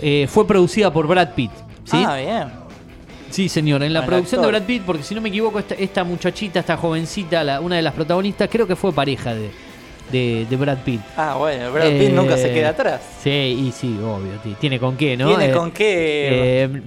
eh, 0.00 0.26
fue 0.28 0.46
producida 0.46 0.92
por 0.92 1.06
Brad 1.06 1.34
Pitt. 1.34 1.50
¿sí? 1.84 2.02
Ah, 2.04 2.16
bien. 2.16 2.57
Sí, 3.30 3.48
señor, 3.48 3.82
en 3.82 3.92
la 3.92 4.00
Buen 4.00 4.08
producción 4.08 4.42
de. 4.42 4.48
Brad 4.48 4.62
Pitt, 4.62 4.82
porque 4.84 5.02
si 5.02 5.14
no 5.14 5.20
me 5.20 5.28
equivoco, 5.28 5.58
esta, 5.58 5.74
esta 5.74 6.04
muchachita, 6.04 6.60
esta 6.60 6.76
jovencita, 6.76 7.44
la- 7.44 7.60
una 7.60 7.76
de 7.76 7.82
las 7.82 7.94
protagonistas, 7.94 8.48
creo 8.50 8.66
que 8.66 8.76
fue 8.76 8.92
pareja 8.92 9.34
de, 9.34 9.50
de- 10.10 10.46
de 10.48 10.56
Brad 10.56 10.78
Pitt. 10.78 11.00
Ah, 11.16 11.36
bueno, 11.38 11.70
Brad 11.72 11.88
Pitt 11.90 12.08
Eh, 12.08 12.12
nunca 12.14 12.36
se 12.36 12.52
queda 12.52 12.70
atrás. 12.70 13.00
Sí, 13.22 13.30
y 13.30 13.72
sí, 13.72 13.96
obvio, 14.02 14.32
ti- 14.42 14.56
tiene 14.60 14.78
con 14.78 14.96
qué, 14.96 15.16
¿no? 15.16 15.28
Tiene 15.28 15.50
Eh, 15.50 15.52
con 15.52 15.70
qué. 15.70 16.64
eh, 16.64 16.82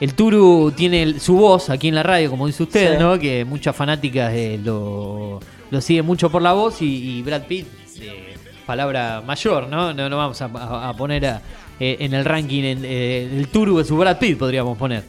el 0.00 0.14
Turu 0.14 0.72
tiene 0.76 1.02
el- 1.02 1.20
su 1.20 1.34
voz 1.36 1.70
aquí 1.70 1.88
en 1.88 1.94
la 1.94 2.02
radio, 2.02 2.30
como 2.30 2.46
dice 2.46 2.62
usted, 2.62 2.92
Sí. 2.94 2.98
¿no? 3.02 3.18
Que 3.18 3.44
muchas 3.44 3.76
fanáticas 3.76 4.32
eh, 4.34 4.58
lo, 4.62 5.40
lo 5.70 5.80
siguen 5.80 6.06
mucho 6.06 6.30
por 6.30 6.42
la 6.42 6.52
voz 6.52 6.80
y, 6.82 7.18
y 7.18 7.22
Brad 7.22 7.42
Pitt, 7.42 7.66
eh, 8.00 8.34
palabra 8.66 9.22
mayor, 9.26 9.68
¿no? 9.68 9.92
No, 9.92 10.08
no 10.08 10.16
vamos 10.16 10.40
a, 10.40 10.92
poner 10.96 11.26
a- 11.26 11.42
eh, 11.78 11.96
en 12.00 12.14
el 12.14 12.24
ranking 12.24 12.62
en, 12.62 12.84
eh, 12.84 13.28
el 13.36 13.48
Turu 13.48 13.78
de 13.78 13.84
su 13.84 13.96
Brad 13.96 14.18
Pitt, 14.18 14.38
podríamos 14.38 14.78
poner. 14.78 15.02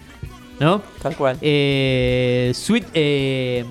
¿No? 0.59 0.81
Tal 1.01 1.15
cual. 1.15 1.37
Eh, 1.41 2.51
Sweet 2.53 2.87
eh, 2.93 3.65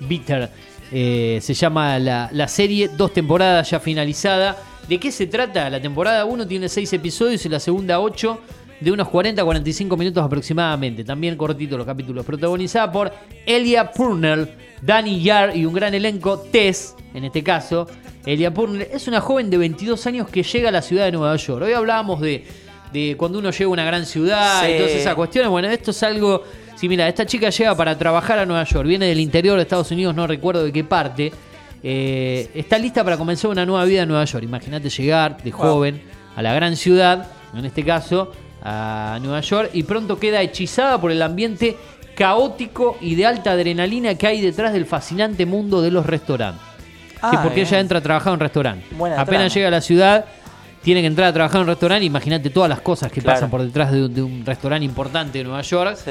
Bitter 0.00 0.50
eh, 0.90 1.38
se 1.40 1.54
llama 1.54 1.98
la, 1.98 2.28
la 2.32 2.48
serie, 2.48 2.88
dos 2.88 3.12
temporadas 3.12 3.70
ya 3.70 3.80
finalizada. 3.80 4.56
¿De 4.88 4.98
qué 4.98 5.12
se 5.12 5.26
trata? 5.26 5.70
La 5.70 5.80
temporada 5.80 6.24
1 6.24 6.46
tiene 6.46 6.68
6 6.68 6.92
episodios 6.92 7.44
y 7.46 7.48
la 7.48 7.60
segunda 7.60 8.00
8 8.00 8.40
de 8.82 8.90
unos 8.90 9.08
40-45 9.08 9.96
minutos 9.96 10.24
aproximadamente. 10.24 11.04
También 11.04 11.36
cortito 11.36 11.78
los 11.78 11.86
capítulos. 11.86 12.26
Protagonizada 12.26 12.90
por 12.90 13.12
Elia 13.46 13.92
Purnell, 13.92 14.48
Danny 14.82 15.22
Yar 15.22 15.56
y 15.56 15.64
un 15.64 15.72
gran 15.72 15.94
elenco, 15.94 16.38
Tess, 16.40 16.96
en 17.14 17.24
este 17.24 17.42
caso. 17.42 17.86
Elia 18.26 18.52
Purnell 18.52 18.88
es 18.92 19.06
una 19.06 19.20
joven 19.20 19.50
de 19.50 19.58
22 19.58 20.06
años 20.06 20.28
que 20.28 20.42
llega 20.42 20.68
a 20.68 20.72
la 20.72 20.82
ciudad 20.82 21.04
de 21.04 21.12
Nueva 21.12 21.36
York. 21.36 21.62
Hoy 21.64 21.72
hablábamos 21.72 22.20
de, 22.20 22.44
de 22.92 23.16
cuando 23.16 23.38
uno 23.38 23.50
llega 23.50 23.64
a 23.64 23.68
una 23.72 23.84
gran 23.84 24.04
ciudad 24.06 24.68
y 24.68 24.72
Sí. 24.72 24.78
todas 24.78 24.92
esas 24.92 25.14
cuestiones. 25.14 25.50
Bueno, 25.50 25.68
esto 25.68 25.90
es 25.92 26.02
algo... 26.02 26.42
Sí, 26.76 26.88
mira, 26.88 27.06
esta 27.08 27.24
chica 27.26 27.50
llega 27.50 27.74
para 27.76 27.96
trabajar 27.96 28.38
a 28.38 28.46
Nueva 28.46 28.64
York. 28.64 28.86
Viene 28.88 29.06
del 29.06 29.20
interior 29.20 29.56
de 29.56 29.62
Estados 29.62 29.90
Unidos, 29.92 30.14
no 30.14 30.26
recuerdo 30.26 30.64
de 30.64 30.72
qué 30.72 30.82
parte. 30.84 31.32
Eh, 31.82 32.50
está 32.54 32.78
lista 32.78 33.02
para 33.04 33.16
comenzar 33.16 33.50
una 33.50 33.64
nueva 33.66 33.84
vida 33.84 34.02
en 34.02 34.08
Nueva 34.08 34.24
York. 34.24 34.44
Imagínate 34.44 34.88
llegar 34.90 35.36
de 35.42 35.50
Wow. 35.50 35.60
joven 35.60 36.02
a 36.36 36.42
la 36.42 36.52
gran 36.54 36.76
ciudad, 36.76 37.28
en 37.56 37.64
este 37.64 37.84
caso 37.84 38.32
a 38.64 39.18
Nueva 39.22 39.40
York, 39.40 39.70
y 39.72 39.82
pronto 39.84 40.18
queda 40.18 40.40
hechizada 40.42 41.00
por 41.00 41.10
el 41.12 41.20
ambiente 41.22 41.76
caótico 42.14 42.96
y 43.00 43.14
de 43.14 43.26
alta 43.26 43.52
adrenalina 43.52 44.14
que 44.14 44.26
hay 44.26 44.40
detrás 44.40 44.72
del 44.72 44.86
fascinante 44.86 45.46
mundo 45.46 45.82
de 45.82 45.90
los 45.90 46.04
restaurantes. 46.06 46.62
Sí, 47.14 47.18
Ah, 47.20 47.40
porque 47.42 47.56
bien. 47.56 47.66
ella 47.68 47.80
entra 47.80 47.98
a 47.98 48.00
trabajar 48.02 48.28
en 48.28 48.34
un 48.34 48.40
restaurante. 48.40 48.86
Buena 48.92 49.20
Apenas 49.20 49.42
trama. 49.52 49.54
llega 49.54 49.68
a 49.68 49.70
la 49.70 49.80
ciudad, 49.80 50.24
tiene 50.82 51.00
que 51.00 51.06
entrar 51.06 51.28
a 51.28 51.32
trabajar 51.32 51.56
en 51.58 51.62
un 51.62 51.68
restaurante. 51.68 52.04
Imagínate 52.04 52.50
todas 52.50 52.68
las 52.68 52.80
cosas 52.80 53.10
que 53.12 53.20
Claro. 53.20 53.36
pasan 53.36 53.50
por 53.50 53.62
detrás 53.62 53.92
de 53.92 54.04
un, 54.04 54.14
de 54.14 54.22
un 54.22 54.44
restaurante 54.46 54.84
importante 54.84 55.38
de 55.38 55.44
Nueva 55.44 55.62
York. 55.62 55.96
Sí. 55.96 56.10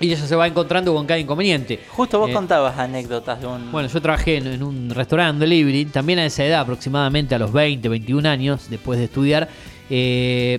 Y 0.00 0.06
ella 0.12 0.16
se 0.26 0.34
va 0.34 0.48
encontrando 0.48 0.92
con 0.94 1.06
cada 1.06 1.20
inconveniente. 1.20 1.78
Justo 1.90 2.18
vos 2.18 2.30
Eh, 2.30 2.32
contabas 2.32 2.76
anécdotas 2.78 3.40
de 3.40 3.46
un. 3.46 3.70
bueno, 3.70 3.88
yo 3.88 4.00
trabajé 4.02 4.38
en, 4.38 4.46
en 4.48 4.62
un 4.62 4.90
restaurante 4.90 5.40
delivery, 5.44 5.84
también 5.86 6.18
a 6.18 6.26
esa 6.26 6.44
edad, 6.44 6.60
aproximadamente 6.60 7.34
a 7.34 7.38
los 7.38 7.52
20, 7.52 7.88
21 7.88 8.26
años, 8.28 8.68
después 8.68 8.98
de 8.98 9.04
estudiar. 9.04 9.48
Eh, 9.90 10.58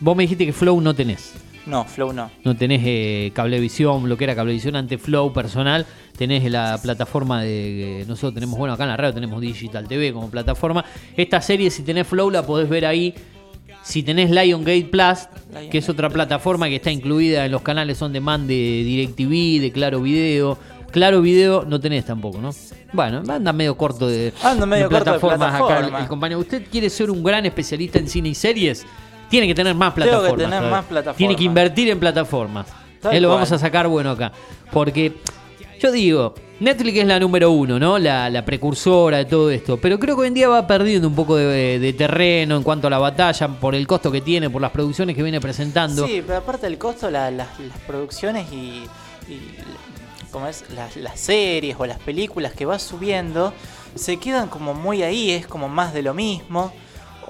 vos 0.00 0.16
me 0.16 0.22
dijiste 0.24 0.46
que 0.46 0.52
Flow 0.52 0.80
no 0.80 0.94
tenés. 0.94 1.32
No, 1.68 1.84
Flow 1.84 2.12
no. 2.12 2.30
No 2.44 2.56
tenés 2.56 2.80
eh, 2.84 3.30
cablevisión, 3.34 4.08
lo 4.08 4.16
que 4.16 4.24
era 4.24 4.34
cablevisión 4.34 4.74
ante 4.76 4.98
Flow 4.98 5.32
personal. 5.32 5.84
Tenés 6.16 6.50
la 6.50 6.78
plataforma 6.82 7.42
de. 7.42 8.04
nosotros 8.08 8.34
tenemos, 8.34 8.58
bueno, 8.58 8.74
acá 8.74 8.84
en 8.84 8.90
la 8.90 8.96
radio 8.96 9.14
tenemos 9.14 9.40
Digital 9.40 9.86
TV 9.86 10.12
como 10.12 10.30
plataforma. 10.30 10.84
Esta 11.16 11.40
serie, 11.40 11.70
si 11.70 11.82
tenés 11.82 12.06
Flow, 12.06 12.30
la 12.30 12.44
podés 12.44 12.68
ver 12.68 12.86
ahí. 12.86 13.14
Si 13.82 14.02
tenés 14.02 14.30
Lion 14.30 14.62
Gate 14.64 14.88
Plus, 14.90 15.28
Lion 15.52 15.70
que 15.70 15.78
es 15.78 15.88
otra 15.88 16.10
plataforma 16.10 16.68
que 16.68 16.76
está 16.76 16.90
incluida 16.90 17.44
en 17.46 17.52
los 17.52 17.62
canales 17.62 18.00
on 18.02 18.12
demand 18.12 18.46
de 18.48 18.54
DirecTV, 18.84 19.60
de 19.62 19.70
Claro 19.72 20.00
Video. 20.02 20.58
Claro 20.90 21.20
Video 21.22 21.64
no 21.66 21.78
tenés 21.80 22.04
tampoco, 22.06 22.38
¿no? 22.40 22.50
Bueno, 22.92 23.22
anda 23.28 23.52
medio 23.52 23.76
corto 23.76 24.08
de, 24.08 24.32
medio 24.66 24.88
de 24.88 24.94
corto 24.94 25.12
de 25.12 25.18
plataformas 25.18 25.54
acá 25.54 25.58
el- 25.58 25.66
plataforma. 25.66 25.98
el 26.00 26.08
compañero. 26.08 26.40
¿Usted 26.40 26.62
quiere 26.70 26.88
ser 26.90 27.10
un 27.10 27.22
gran 27.22 27.44
especialista 27.46 27.98
en 27.98 28.08
cine 28.08 28.30
y 28.30 28.34
series? 28.34 28.86
Tiene 29.28 29.46
que 29.46 29.54
tener 29.54 29.74
más 29.74 29.94
Tengo 29.94 30.06
que 30.06 30.10
plataformas. 30.12 30.50
tener 30.50 30.70
más 30.70 30.84
plataformas. 30.84 31.16
Tiene 31.18 31.36
que 31.36 31.44
invertir 31.44 31.88
en 31.90 32.00
plataformas. 32.00 32.66
Eh, 33.12 33.20
lo 33.20 33.28
vamos 33.30 33.50
a 33.52 33.58
sacar 33.58 33.86
bueno 33.88 34.10
acá. 34.10 34.32
Porque 34.72 35.12
yo 35.80 35.92
digo, 35.92 36.34
Netflix 36.60 36.98
es 36.98 37.06
la 37.06 37.20
número 37.20 37.50
uno, 37.52 37.78
¿no? 37.78 37.98
La, 37.98 38.28
la 38.30 38.44
precursora 38.44 39.18
de 39.18 39.24
todo 39.26 39.50
esto. 39.50 39.76
Pero 39.76 39.98
creo 39.98 40.16
que 40.16 40.22
hoy 40.22 40.28
en 40.28 40.34
día 40.34 40.48
va 40.48 40.66
perdiendo 40.66 41.06
un 41.06 41.14
poco 41.14 41.36
de, 41.36 41.78
de 41.78 41.92
terreno 41.92 42.56
en 42.56 42.62
cuanto 42.62 42.86
a 42.88 42.90
la 42.90 42.98
batalla, 42.98 43.46
por 43.48 43.74
el 43.74 43.86
costo 43.86 44.10
que 44.10 44.20
tiene, 44.20 44.50
por 44.50 44.60
las 44.62 44.72
producciones 44.72 45.14
que 45.14 45.22
viene 45.22 45.40
presentando. 45.40 46.06
Sí, 46.06 46.22
pero 46.26 46.38
aparte 46.38 46.66
del 46.66 46.78
costo, 46.78 47.10
la- 47.10 47.30
las, 47.30 47.60
las 47.60 47.78
producciones 47.86 48.50
y, 48.52 48.84
y 49.28 49.40
¿cómo 50.32 50.48
es? 50.48 50.64
Las, 50.74 50.96
las 50.96 51.20
series 51.20 51.76
o 51.78 51.86
las 51.86 51.98
películas 52.00 52.52
que 52.52 52.66
va 52.66 52.78
subiendo 52.78 53.52
se 53.94 54.16
quedan 54.16 54.48
como 54.48 54.74
muy 54.74 55.02
ahí, 55.04 55.30
es 55.30 55.46
como 55.46 55.68
más 55.68 55.94
de 55.94 56.02
lo 56.02 56.14
mismo. 56.14 56.72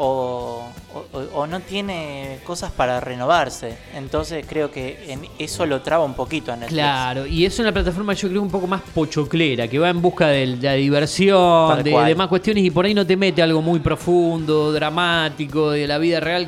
O, 0.00 0.62
o- 0.94 1.18
o 1.34 1.46
no 1.46 1.60
tiene 1.60 2.38
cosas 2.44 2.70
para 2.70 3.00
renovarse. 3.00 3.76
Entonces 3.94 4.46
creo 4.48 4.70
que 4.70 5.12
en 5.12 5.22
eso 5.38 5.66
lo 5.66 5.80
traba 5.82 6.04
un 6.04 6.14
poquito 6.14 6.52
a 6.52 6.56
Netflix. 6.56 6.74
Claro, 6.80 7.26
y 7.26 7.44
es 7.44 7.58
una 7.58 7.72
plataforma 7.72 8.12
yo 8.14 8.28
creo 8.28 8.40
un 8.42 8.50
poco 8.50 8.66
más 8.68 8.80
pochoclera, 8.94 9.66
que 9.66 9.78
va 9.78 9.90
en 9.90 10.00
busca 10.00 10.28
de 10.28 10.46
la 10.60 10.74
diversión, 10.74 11.82
de, 11.82 11.90
de 12.06 12.14
más 12.14 12.28
cuestiones 12.28 12.64
y 12.64 12.70
por 12.70 12.84
ahí 12.86 12.94
no 12.94 13.04
te 13.06 13.16
mete 13.16 13.42
algo 13.42 13.60
muy 13.60 13.80
profundo, 13.80 14.72
dramático, 14.72 15.70
de 15.72 15.86
la 15.86 15.98
vida 15.98 16.20
real. 16.20 16.46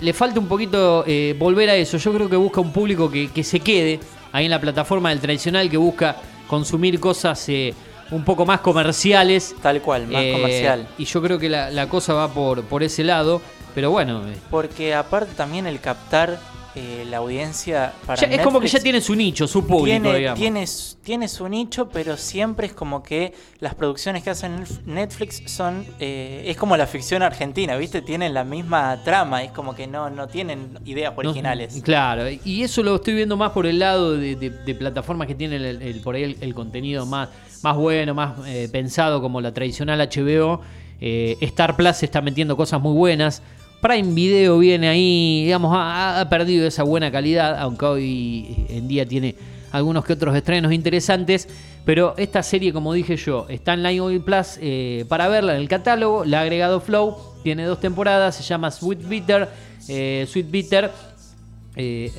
Le 0.00 0.12
falta 0.14 0.40
un 0.40 0.46
poquito 0.48 1.04
eh, 1.06 1.36
volver 1.38 1.68
a 1.68 1.74
eso. 1.76 1.98
Yo 1.98 2.12
creo 2.14 2.30
que 2.30 2.36
busca 2.36 2.60
un 2.62 2.72
público 2.72 3.10
que, 3.10 3.30
que 3.30 3.44
se 3.44 3.60
quede 3.60 4.00
ahí 4.32 4.46
en 4.46 4.50
la 4.50 4.60
plataforma 4.60 5.10
del 5.10 5.20
tradicional, 5.20 5.68
que 5.68 5.76
busca 5.76 6.16
consumir 6.48 6.98
cosas 6.98 7.46
eh, 7.50 7.74
un 8.14 8.24
poco 8.24 8.46
más 8.46 8.60
comerciales. 8.60 9.54
Tal 9.62 9.80
cual, 9.82 10.06
más 10.08 10.22
Eh, 10.22 10.32
comercial. 10.32 10.86
Y 10.98 11.04
yo 11.04 11.20
creo 11.22 11.38
que 11.38 11.48
la, 11.48 11.70
la 11.70 11.88
cosa 11.88 12.14
va 12.14 12.28
por, 12.32 12.62
por 12.64 12.82
ese 12.82 13.04
lado, 13.04 13.40
pero 13.74 13.90
bueno. 13.90 14.26
eh, 14.28 14.36
Porque 14.50 14.94
aparte 14.94 15.34
también 15.34 15.66
el 15.66 15.80
captar 15.80 16.38
eh, 16.76 17.04
la 17.08 17.18
audiencia 17.18 17.92
para 18.04 18.20
ya- 18.20 18.26
es 18.34 18.40
como 18.42 18.58
que 18.58 18.66
ya 18.66 18.80
tiene 18.80 19.00
su 19.00 19.14
nicho, 19.14 19.46
su 19.46 19.64
público, 19.64 19.84
tiene, 20.02 20.18
digamos. 20.18 20.40
tiene, 20.40 20.66
su- 20.66 20.96
tiene 21.04 21.28
su 21.28 21.48
nicho, 21.48 21.88
pero 21.88 22.16
siempre 22.16 22.66
es 22.66 22.72
como 22.72 23.00
que 23.00 23.32
las 23.60 23.76
producciones 23.76 24.24
que 24.24 24.30
hacen 24.30 24.58
Netf- 24.58 24.80
Netflix 24.84 25.42
son. 25.46 25.86
eh, 26.00 26.42
es 26.46 26.56
como 26.56 26.76
la 26.76 26.88
ficción 26.88 27.22
argentina, 27.22 27.76
¿viste? 27.76 28.02
Tienen 28.02 28.34
la 28.34 28.42
misma 28.42 28.98
trama, 29.04 29.44
es 29.44 29.52
como 29.52 29.76
que 29.76 29.86
no, 29.86 30.10
no 30.10 30.26
tienen 30.26 30.76
ideas 30.84 31.12
No, 31.14 31.18
originales. 31.20 31.80
claro, 31.84 32.24
y 32.44 32.64
eso 32.64 32.82
lo 32.82 32.96
estoy 32.96 33.14
viendo 33.14 33.36
más 33.36 33.52
por 33.52 33.66
el 33.66 33.78
lado 33.78 34.16
de, 34.16 34.34
de- 34.34 34.50
de 34.50 34.74
plataformas 34.74 35.28
que 35.28 35.36
tienen 35.36 35.62
el, 35.64 35.80
el- 35.80 36.00
por 36.00 36.16
ahí 36.16 36.24
el, 36.24 36.36
el 36.40 36.54
contenido 36.54 37.06
más, 37.06 37.28
más 37.64 37.76
bueno, 37.76 38.14
más 38.14 38.34
eh, 38.46 38.68
pensado 38.70 39.22
como 39.22 39.40
la 39.40 39.52
tradicional 39.52 39.98
HBO. 39.98 40.60
Eh, 41.00 41.36
Star 41.40 41.76
Plus 41.76 42.02
está 42.02 42.20
metiendo 42.20 42.56
cosas 42.56 42.80
muy 42.80 42.92
buenas. 42.92 43.42
Prime 43.80 44.14
Video 44.14 44.58
viene 44.58 44.88
ahí, 44.88 45.44
digamos, 45.44 45.74
ha, 45.74 46.20
ha 46.20 46.28
perdido 46.28 46.66
esa 46.66 46.82
buena 46.82 47.10
calidad, 47.10 47.58
aunque 47.58 47.86
hoy 47.86 48.66
en 48.68 48.86
día 48.86 49.06
tiene 49.06 49.34
algunos 49.72 50.04
que 50.04 50.12
otros 50.12 50.36
estrenos 50.36 50.72
interesantes. 50.72 51.48
Pero 51.86 52.14
esta 52.18 52.42
serie, 52.42 52.72
como 52.72 52.92
dije 52.92 53.16
yo, 53.16 53.46
está 53.48 53.72
en 53.72 53.82
Lion 53.82 54.22
Plus 54.22 54.58
eh, 54.60 55.06
para 55.08 55.28
verla 55.28 55.54
en 55.54 55.60
el 55.62 55.68
catálogo. 55.68 56.26
La 56.26 56.40
ha 56.40 56.42
agregado 56.42 56.80
Flow, 56.80 57.16
tiene 57.42 57.64
dos 57.64 57.80
temporadas, 57.80 58.36
se 58.36 58.42
llama 58.42 58.70
Sweet 58.70 59.08
Bitter. 59.08 59.48
Sweet 59.86 60.50
Bitter 60.50 60.90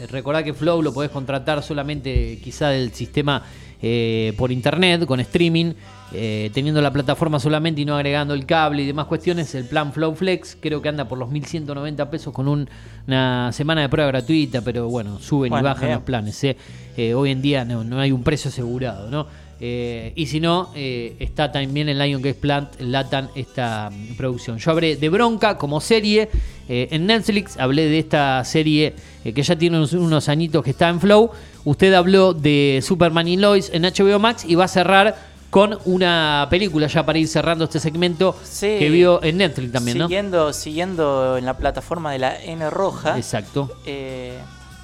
recordá 0.10 0.44
que 0.44 0.54
Flow 0.54 0.82
lo 0.82 0.94
podés 0.94 1.10
contratar 1.10 1.64
solamente 1.64 2.40
quizá 2.44 2.70
del 2.70 2.94
sistema 2.94 3.44
eh, 3.82 4.34
por 4.38 4.52
internet, 4.52 5.06
con 5.06 5.20
streaming, 5.20 5.74
eh, 6.14 6.50
teniendo 6.54 6.82
la 6.82 6.92
plataforma 6.94 7.40
solamente 7.40 7.82
y 7.82 7.86
no 7.86 7.96
agregando 7.96 8.34
el 8.34 8.46
cable 8.46 8.84
y 8.84 8.86
demás 8.86 9.06
cuestiones. 9.08 9.54
El 9.56 9.66
plan 9.66 9.92
Flow 9.92 10.16
Flex 10.16 10.58
creo 10.60 10.82
que 10.82 10.90
anda 10.90 11.08
por 11.08 11.18
los 11.18 11.30
1.190 11.30 12.10
pesos 12.10 12.34
con 12.34 12.48
un- 12.48 12.70
una 13.08 13.52
semana 13.52 13.82
de 13.82 13.90
prueba 13.90 14.08
gratuita, 14.12 14.62
pero 14.62 14.88
bueno, 14.90 15.20
suben 15.20 15.52
y 15.54 15.62
bajan 15.62 15.82
bien. 15.88 15.94
los 15.96 16.04
planes. 16.04 16.44
¿eh? 16.44 17.14
Hoy 17.14 17.32
en 17.32 17.42
día 17.42 17.66
no, 17.66 17.84
no 17.84 18.00
hay 18.00 18.12
un 18.12 18.24
precio 18.24 18.50
asegurado, 18.50 19.10
¿no? 19.10 19.28
Eh, 19.62 20.12
y 20.18 20.26
si 20.26 20.42
no, 20.42 20.72
eh, 20.76 21.16
está 21.20 21.50
también 21.50 21.88
en 21.88 21.98
Lion 21.98 22.22
Gate 22.22 22.40
Plant, 22.40 22.80
Latan, 22.82 23.30
esta 23.36 23.90
producción. 24.18 24.58
Yo 24.58 24.72
hablé 24.72 24.98
de 24.98 25.08
Bronca 25.10 25.58
como 25.58 25.80
serie 25.80 26.30
eh, 26.68 26.90
en 26.92 27.06
Netflix, 27.06 27.58
hablé 27.58 27.88
de 27.88 28.00
esta 28.00 28.44
serie 28.44 28.94
que 29.24 29.42
ya 29.42 29.56
tiene 29.56 29.78
unos, 29.78 29.94
unos 29.94 30.28
añitos 30.30 30.62
que 30.64 30.72
está 30.72 30.90
en 30.90 31.00
Flow. 31.00 31.32
Usted 31.66 31.94
habló 31.94 32.34
de 32.34 32.80
Superman 32.84 33.28
y 33.28 33.38
Lois 33.38 33.70
en 33.74 33.84
HBO 33.84 34.20
Max 34.20 34.46
y 34.46 34.56
va 34.56 34.66
a 34.66 34.68
cerrar 34.70 35.16
con 35.50 35.78
una 35.86 36.48
película 36.50 36.88
ya 36.88 37.06
para 37.06 37.18
ir 37.18 37.28
cerrando 37.28 37.66
este 37.66 37.80
segmento 37.80 38.36
Sí. 38.44 38.76
que 38.80 38.90
vio 38.90 39.24
en 39.24 39.38
Netflix 39.38 39.72
también, 39.72 39.98
¿no? 39.98 40.06
siguiendo, 40.08 40.54
siguiendo 40.54 41.38
en 41.38 41.46
la 41.46 41.58
plataforma 41.58 42.12
de 42.12 42.20
la 42.20 42.42
N 42.42 42.70
Roja, 42.70 43.18
Exacto. 43.18 43.72
eh, 43.86 44.38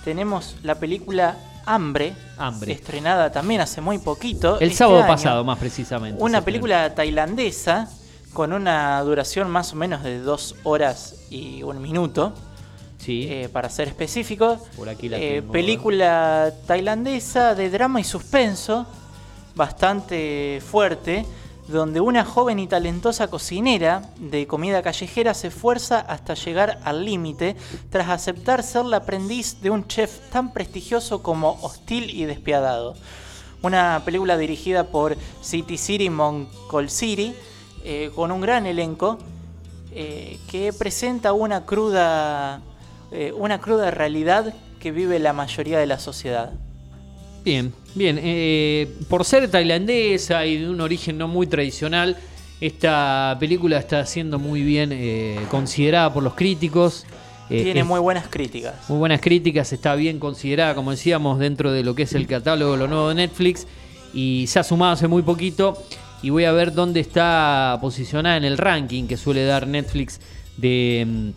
tenemos 0.03 0.55
la 0.63 0.75
película 0.75 1.38
Hambre, 1.65 2.13
Hambre. 2.38 2.71
estrenada 2.73 3.31
también 3.31 3.61
hace 3.61 3.81
muy 3.81 4.00
poquito. 4.00 4.59
El 4.59 4.67
este 4.69 4.77
sábado 4.79 5.00
año. 5.00 5.07
pasado, 5.07 5.43
más 5.43 5.59
precisamente. 5.59 6.17
Una 6.21 6.39
estrenó. 6.39 6.45
película 6.45 6.95
tailandesa 6.95 7.89
con 8.33 8.53
una 8.53 9.00
duración 9.01 9.50
más 9.50 9.73
o 9.73 9.75
menos 9.75 10.03
de 10.03 10.19
dos 10.19 10.55
horas 10.63 11.15
y 11.29 11.61
un 11.63 11.81
minuto, 11.81 12.33
Sí. 13.03 13.27
eh, 13.29 13.50
para 13.51 13.70
ser 13.70 13.88
específico. 13.88 14.58
Por 14.77 14.88
aquí 14.89 15.10
la 15.10 15.17
Eh, 15.17 15.41
película 15.41 16.53
tailandesa 16.67 17.55
de 17.55 17.70
drama 17.70 18.00
y 18.00 18.03
suspenso, 18.03 18.86
bastante 19.55 20.62
fuerte, 20.65 21.25
donde 21.67 22.01
una 22.01 22.25
joven 22.25 22.60
y 22.60 22.67
talentosa 22.67 23.27
cocinera 23.29 24.01
de 24.20 24.46
comida 24.46 24.81
callejera 24.81 25.34
se 25.34 25.48
esfuerza 25.48 26.00
hasta 26.00 26.34
llegar 26.34 26.79
al 26.84 27.05
límite 27.05 27.55
tras 27.89 28.10
aceptar 28.10 28.62
ser 28.63 28.86
la 28.86 28.98
aprendiz 28.98 29.62
de 29.62 29.70
un 29.70 29.88
chef 29.88 30.20
tan 30.31 30.51
prestigioso 30.53 31.22
como 31.24 31.58
hostil 31.62 32.10
y 32.10 32.25
despiadado. 32.25 32.96
Una 33.63 34.01
película 34.03 34.38
dirigida 34.38 34.86
por 34.86 35.15
City 35.41 35.77
City 35.77 36.10
Moncolciri, 36.10 37.34
eh, 37.84 38.12
con 38.15 38.31
un 38.31 38.41
gran 38.41 38.65
elenco 38.65 39.17
eh, 39.93 40.39
que 40.50 40.74
presenta 40.74 41.31
una 41.34 41.65
cruda, 41.65 42.62
eh, 43.11 43.31
una 43.35 43.59
cruda 43.59 43.91
realidad 43.91 44.53
que 44.79 44.91
vive 44.91 45.19
la 45.19 45.33
mayoría 45.33 45.79
de 45.79 45.85
la 45.87 45.99
sociedad. 45.99 46.51
Bien, 47.43 47.73
bien. 47.95 48.19
Eh, 48.21 48.87
por 49.09 49.25
ser 49.25 49.49
tailandesa 49.49 50.45
y 50.45 50.57
de 50.57 50.69
un 50.69 50.79
origen 50.81 51.17
no 51.17 51.27
muy 51.27 51.47
tradicional, 51.47 52.17
esta 52.59 53.35
película 53.39 53.79
está 53.79 54.05
siendo 54.05 54.37
muy 54.37 54.61
bien 54.61 54.91
eh, 54.93 55.39
considerada 55.49 56.13
por 56.13 56.21
los 56.23 56.35
críticos. 56.35 57.05
Eh, 57.49 57.63
Tiene 57.63 57.79
es- 57.81 57.85
muy 57.85 57.99
buenas 57.99 58.27
críticas. 58.27 58.75
muy 58.89 58.99
buenas 58.99 59.19
críticas, 59.19 59.73
está 59.73 59.95
bien 59.95 60.19
considerada, 60.19 60.75
como 60.75 60.91
decíamos, 60.91 61.39
dentro 61.39 61.71
de 61.71 61.83
lo 61.83 61.95
que 61.95 62.03
es 62.03 62.13
el 62.13 62.27
catálogo, 62.27 62.77
lo 62.77 62.87
nuevo 62.87 63.09
de 63.09 63.15
Netflix, 63.15 63.65
y 64.13 64.45
se 64.47 64.59
ha 64.59 64.63
sumado 64.63 64.93
hace 64.93 65.07
muy 65.07 65.23
poquito, 65.23 65.75
y 66.21 66.29
voy 66.29 66.45
a 66.45 66.51
ver 66.51 66.71
dónde 66.73 66.99
está 66.99 67.77
posicionada 67.81 68.37
en 68.37 68.43
el 68.45 68.57
ranking 68.59 69.05
que 69.07 69.17
suele 69.17 69.43
dar 69.43 69.65
Netflix 69.67 70.21
de 70.57 71.05
mm, 71.07 71.29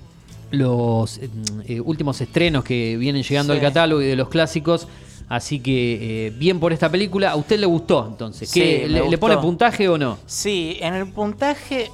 los 0.54 1.18
eh, 1.18 1.28
eh, 1.66 1.80
últimos 1.80 2.20
estrenos 2.20 2.64
que 2.64 2.96
vienen 2.96 3.22
llegando 3.22 3.52
Sí. 3.52 3.58
al 3.58 3.64
catálogo 3.64 4.02
y 4.02 4.06
de 4.06 4.16
los 4.16 4.28
clásicos. 4.28 4.88
Así 5.28 5.60
que 5.60 6.26
eh, 6.26 6.30
bien 6.30 6.60
por 6.60 6.72
esta 6.72 6.90
película. 6.90 7.30
¿A 7.30 7.36
usted 7.36 7.58
le 7.58 7.66
gustó 7.66 8.06
entonces? 8.08 8.48
Sí, 8.48 8.60
¿Qué, 8.60 8.86
me 8.88 9.08
le, 9.08 9.18
pone 9.18 9.36
puntaje 9.38 9.88
o 9.88 9.96
no? 9.96 10.18
Sí, 10.26 10.76
en 10.80 10.94
el 10.94 11.06
puntaje, 11.08 11.90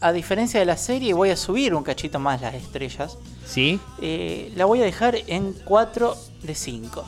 a 0.00 0.12
diferencia 0.12 0.60
de 0.60 0.66
la 0.66 0.76
serie, 0.76 1.12
voy 1.12 1.30
a 1.30 1.36
subir 1.36 1.74
un 1.74 1.82
cachito 1.82 2.18
más 2.18 2.40
las 2.40 2.54
estrellas. 2.54 3.18
Sí. 3.46 3.78
Eh, 4.00 4.50
la 4.56 4.64
voy 4.64 4.80
a 4.80 4.84
dejar 4.84 5.16
en 5.26 5.54
4 5.64 6.16
de 6.42 6.54
5. 6.54 7.04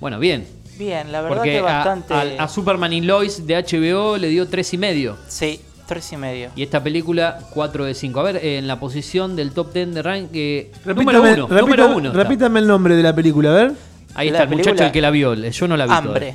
Bueno, 0.00 0.18
bien. 0.18 0.46
Bien, 0.78 1.12
la 1.12 1.20
verdad 1.20 1.36
Porque 1.36 1.52
que 1.52 1.60
bastante. 1.60 2.14
a, 2.14 2.44
a 2.44 2.48
Superman 2.48 2.90
y 2.94 3.02
Lois 3.02 3.46
de 3.46 3.54
HBO 3.62 4.16
le 4.16 4.28
dio 4.28 4.48
tres 4.48 4.72
y 4.72 4.78
medio. 4.78 5.18
Sí, 5.28 5.60
3 5.90 6.12
y 6.12 6.16
medio. 6.16 6.50
Y 6.56 6.62
esta 6.62 6.82
película, 6.82 7.38
4 7.52 7.84
de 7.84 7.94
5. 7.94 8.20
A 8.20 8.22
ver, 8.22 8.36
en 8.44 8.66
la 8.66 8.78
posición 8.80 9.36
del 9.36 9.50
top 9.50 9.72
10 9.74 9.92
de 9.94 10.02
rank, 10.02 10.28
eh, 10.32 10.70
Repítame, 10.86 11.12
número 11.18 11.46
1. 11.46 11.48
repítame- 11.48 11.60
Número 11.60 11.96
uno. 11.96 12.08
está. 12.10 12.22
repítame 12.22 12.60
el 12.60 12.66
nombre 12.66 12.94
de 12.96 13.02
la 13.02 13.14
película, 13.14 13.50
a 13.50 13.54
ver. 13.54 13.72
Ahí 14.14 14.30
La 14.30 14.38
está 14.38 14.50
el 14.50 14.56
muchacho 14.56 14.84
el 14.84 14.92
que 14.92 15.00
la 15.00 15.10
vio. 15.10 15.34
Yo 15.34 15.68
no 15.68 15.76
la 15.76 15.86
vi. 15.86 15.92
Hambre. 15.92 16.34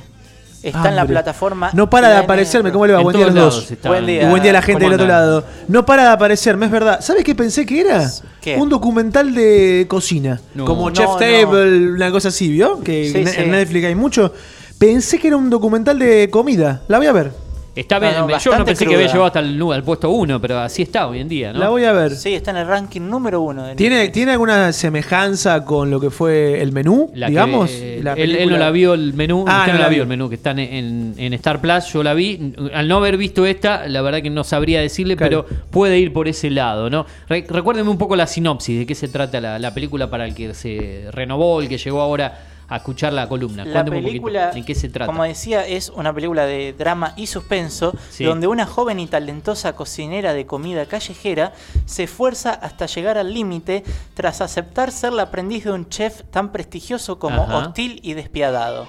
Está 0.62 0.88
en 0.88 0.96
la 0.96 1.04
plataforma. 1.06 1.70
No 1.74 1.88
para 1.88 2.08
de 2.08 2.16
aparecerme, 2.16 2.72
¿cómo 2.72 2.86
le 2.86 2.92
va? 2.94 2.98
En 3.00 3.04
Buen 3.04 3.16
día 3.16 3.26
a 3.26 3.30
los 3.30 3.68
dos. 3.68 3.72
Buen 3.84 4.04
día. 4.06 4.22
Y 4.24 4.28
buen 4.30 4.42
día 4.42 4.50
a 4.50 4.54
la 4.54 4.62
gente 4.62 4.80
¿Cómo 4.84 4.90
del 4.92 5.00
otro 5.00 5.06
lado. 5.06 5.44
No 5.68 5.86
para 5.86 6.02
de 6.04 6.08
aparecerme, 6.10 6.66
es 6.66 6.72
verdad. 6.72 7.00
¿Sabes 7.00 7.22
qué 7.24 7.34
pensé 7.34 7.64
que 7.64 7.80
era? 7.82 8.10
¿Qué? 8.40 8.56
Un 8.56 8.68
documental 8.68 9.32
de 9.34 9.86
cocina. 9.88 10.40
No. 10.54 10.64
Como 10.64 10.88
No, 10.90 10.94
Chef 10.96 11.06
no. 11.06 11.16
Table, 11.16 11.92
una 11.92 12.10
cosa 12.10 12.28
así, 12.28 12.48
¿vio? 12.50 12.80
Que 12.80 13.10
Sí, 13.10 13.18
en, 13.18 13.26
sí. 13.28 13.34
en 13.40 13.50
Netflix 13.52 13.84
hay 13.86 13.94
mucho. 13.94 14.32
Pensé 14.78 15.18
que 15.18 15.28
era 15.28 15.36
un 15.36 15.50
documental 15.50 15.98
de 15.98 16.28
comida. 16.30 16.82
La 16.88 16.98
voy 16.98 17.06
a 17.06 17.12
ver. 17.12 17.45
Está 17.76 17.98
bien. 17.98 18.14
No, 18.14 18.26
no, 18.26 18.38
Yo 18.38 18.56
no 18.58 18.64
pensé 18.64 18.86
que 18.86 18.94
había 18.94 19.06
llegado 19.06 19.26
hasta 19.26 19.40
el, 19.40 19.60
al 19.62 19.82
puesto 19.84 20.10
1, 20.10 20.40
pero 20.40 20.58
así 20.58 20.82
está 20.82 21.06
hoy 21.06 21.20
en 21.20 21.28
día, 21.28 21.52
¿no? 21.52 21.58
La 21.58 21.68
voy 21.68 21.84
a 21.84 21.92
ver. 21.92 22.12
Sí, 22.16 22.34
está 22.34 22.50
en 22.52 22.56
el 22.56 22.66
ranking 22.66 23.02
número 23.02 23.42
uno. 23.42 23.64
De 23.66 23.74
¿Tiene, 23.74 23.96
Netflix. 23.96 24.12
¿Tiene 24.14 24.32
alguna 24.32 24.72
semejanza 24.72 25.64
con 25.64 25.90
lo 25.90 26.00
que 26.00 26.10
fue 26.10 26.62
el 26.62 26.72
menú? 26.72 27.10
La 27.14 27.26
que, 27.26 27.30
digamos. 27.32 27.70
eh, 27.72 28.00
La 28.02 28.14
él, 28.14 28.34
él 28.34 28.48
no 28.50 28.56
la 28.56 28.70
vio 28.70 28.94
el 28.94 29.12
menú, 29.14 29.44
Ah, 29.46 29.60
usted 29.60 29.72
no 29.72 29.78
no 29.78 29.84
la 29.84 29.88
vio 29.90 29.98
vi. 29.98 30.02
el 30.02 30.08
menú 30.08 30.28
que 30.28 30.36
están 30.36 30.58
en, 30.58 31.14
en 31.18 31.32
Star 31.34 31.60
Plus, 31.60 31.84
yo 31.92 32.02
la 32.02 32.14
vi. 32.14 32.54
Al 32.72 32.88
no 32.88 32.96
haber 32.96 33.16
visto 33.18 33.44
esta, 33.44 33.86
la 33.88 34.00
verdad 34.02 34.22
que 34.22 34.30
no 34.30 34.42
sabría 34.42 34.80
decirle, 34.80 35.14
Claro. 35.16 35.44
pero 35.46 35.60
puede 35.70 35.98
ir 35.98 36.12
por 36.14 36.28
ese 36.28 36.48
lado, 36.50 36.88
¿no? 36.88 37.04
Re- 37.28 37.44
recuérdeme 37.48 37.90
un 37.90 37.98
poco 37.98 38.16
la 38.16 38.26
sinopsis, 38.26 38.78
de 38.78 38.86
qué 38.86 38.94
se 38.94 39.08
trata 39.08 39.40
la, 39.40 39.58
la 39.58 39.74
película 39.74 40.08
para 40.08 40.24
el 40.24 40.34
que 40.34 40.54
se 40.54 41.08
renovó, 41.12 41.60
el 41.60 41.68
que 41.68 41.76
llegó 41.78 42.00
ahora 42.00 42.38
a 42.68 42.76
escuchar 42.76 43.12
la 43.12 43.28
columna. 43.28 43.64
La 43.64 43.72
Cuénteme 43.72 43.98
un 43.98 44.04
película, 44.04 44.40
poquito, 44.46 44.58
¿en 44.58 44.64
qué 44.64 44.74
se 44.74 44.88
trata? 44.88 45.06
como 45.06 45.22
decía, 45.24 45.66
es 45.66 45.90
una 45.94 46.12
película 46.12 46.46
de 46.46 46.72
drama 46.72 47.12
y 47.16 47.26
suspenso, 47.28 47.92
Sí. 48.10 48.24
donde 48.24 48.46
una 48.48 48.66
joven 48.66 48.98
y 49.00 49.06
talentosa 49.06 49.74
cocinera 49.74 50.32
de 50.34 50.46
comida 50.46 50.86
callejera 50.86 51.52
se 51.84 52.04
esfuerza 52.04 52.50
hasta 52.50 52.86
llegar 52.86 53.18
al 53.18 53.32
límite 53.32 53.84
tras 54.14 54.40
aceptar 54.40 54.90
ser 54.90 55.12
la 55.12 55.22
aprendiz 55.24 55.64
de 55.64 55.72
un 55.72 55.88
chef 55.88 56.22
tan 56.30 56.50
prestigioso 56.52 57.18
como 57.18 57.42
Ajá. 57.42 57.56
hostil 57.58 58.00
y 58.02 58.14
despiadado. 58.14 58.86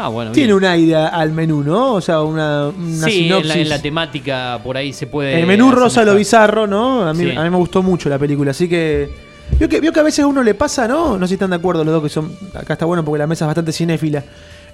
Ah, 0.00 0.08
bueno, 0.08 0.30
Tiene 0.30 0.48
bien. 0.52 0.56
un 0.58 0.64
aire 0.64 0.94
al 0.96 1.32
menú, 1.32 1.64
¿no? 1.64 1.94
O 1.94 2.00
sea, 2.00 2.22
una, 2.22 2.68
una 2.68 3.06
Sí, 3.08 3.18
en 3.18 3.24
sinopsis. 3.24 3.48
la, 3.48 3.54
en 3.62 3.68
la 3.68 3.82
temática 3.82 4.60
por 4.62 4.76
ahí 4.76 4.92
se 4.92 5.08
puede. 5.08 5.40
El 5.40 5.46
menú 5.46 5.72
rosa 5.72 6.04
lo 6.04 6.14
bizarro, 6.14 6.66
¿no? 6.68 7.02
A 7.08 7.12
mí, 7.12 7.24
Sí. 7.30 7.36
a 7.36 7.42
mí 7.42 7.50
me 7.50 7.56
gustó 7.56 7.82
mucho 7.82 8.08
la 8.08 8.18
película, 8.18 8.52
así 8.52 8.68
que. 8.68 9.27
Vio 9.58 9.68
que, 9.68 9.80
vio 9.80 9.92
que 9.92 10.00
a 10.00 10.02
veces 10.02 10.24
a 10.24 10.26
uno 10.26 10.42
le 10.42 10.54
pasa, 10.54 10.86
¿no? 10.88 11.16
No 11.18 11.26
sé 11.26 11.28
si 11.28 11.34
están 11.34 11.50
de 11.50 11.56
acuerdo 11.56 11.84
los 11.84 11.94
dos 11.94 12.02
que 12.02 12.08
son. 12.08 12.32
Acá 12.54 12.74
está 12.74 12.84
bueno 12.84 13.04
porque 13.04 13.18
la 13.18 13.26
mesa 13.26 13.44
es 13.44 13.48
bastante 13.48 13.72
cinéfila. 13.72 14.22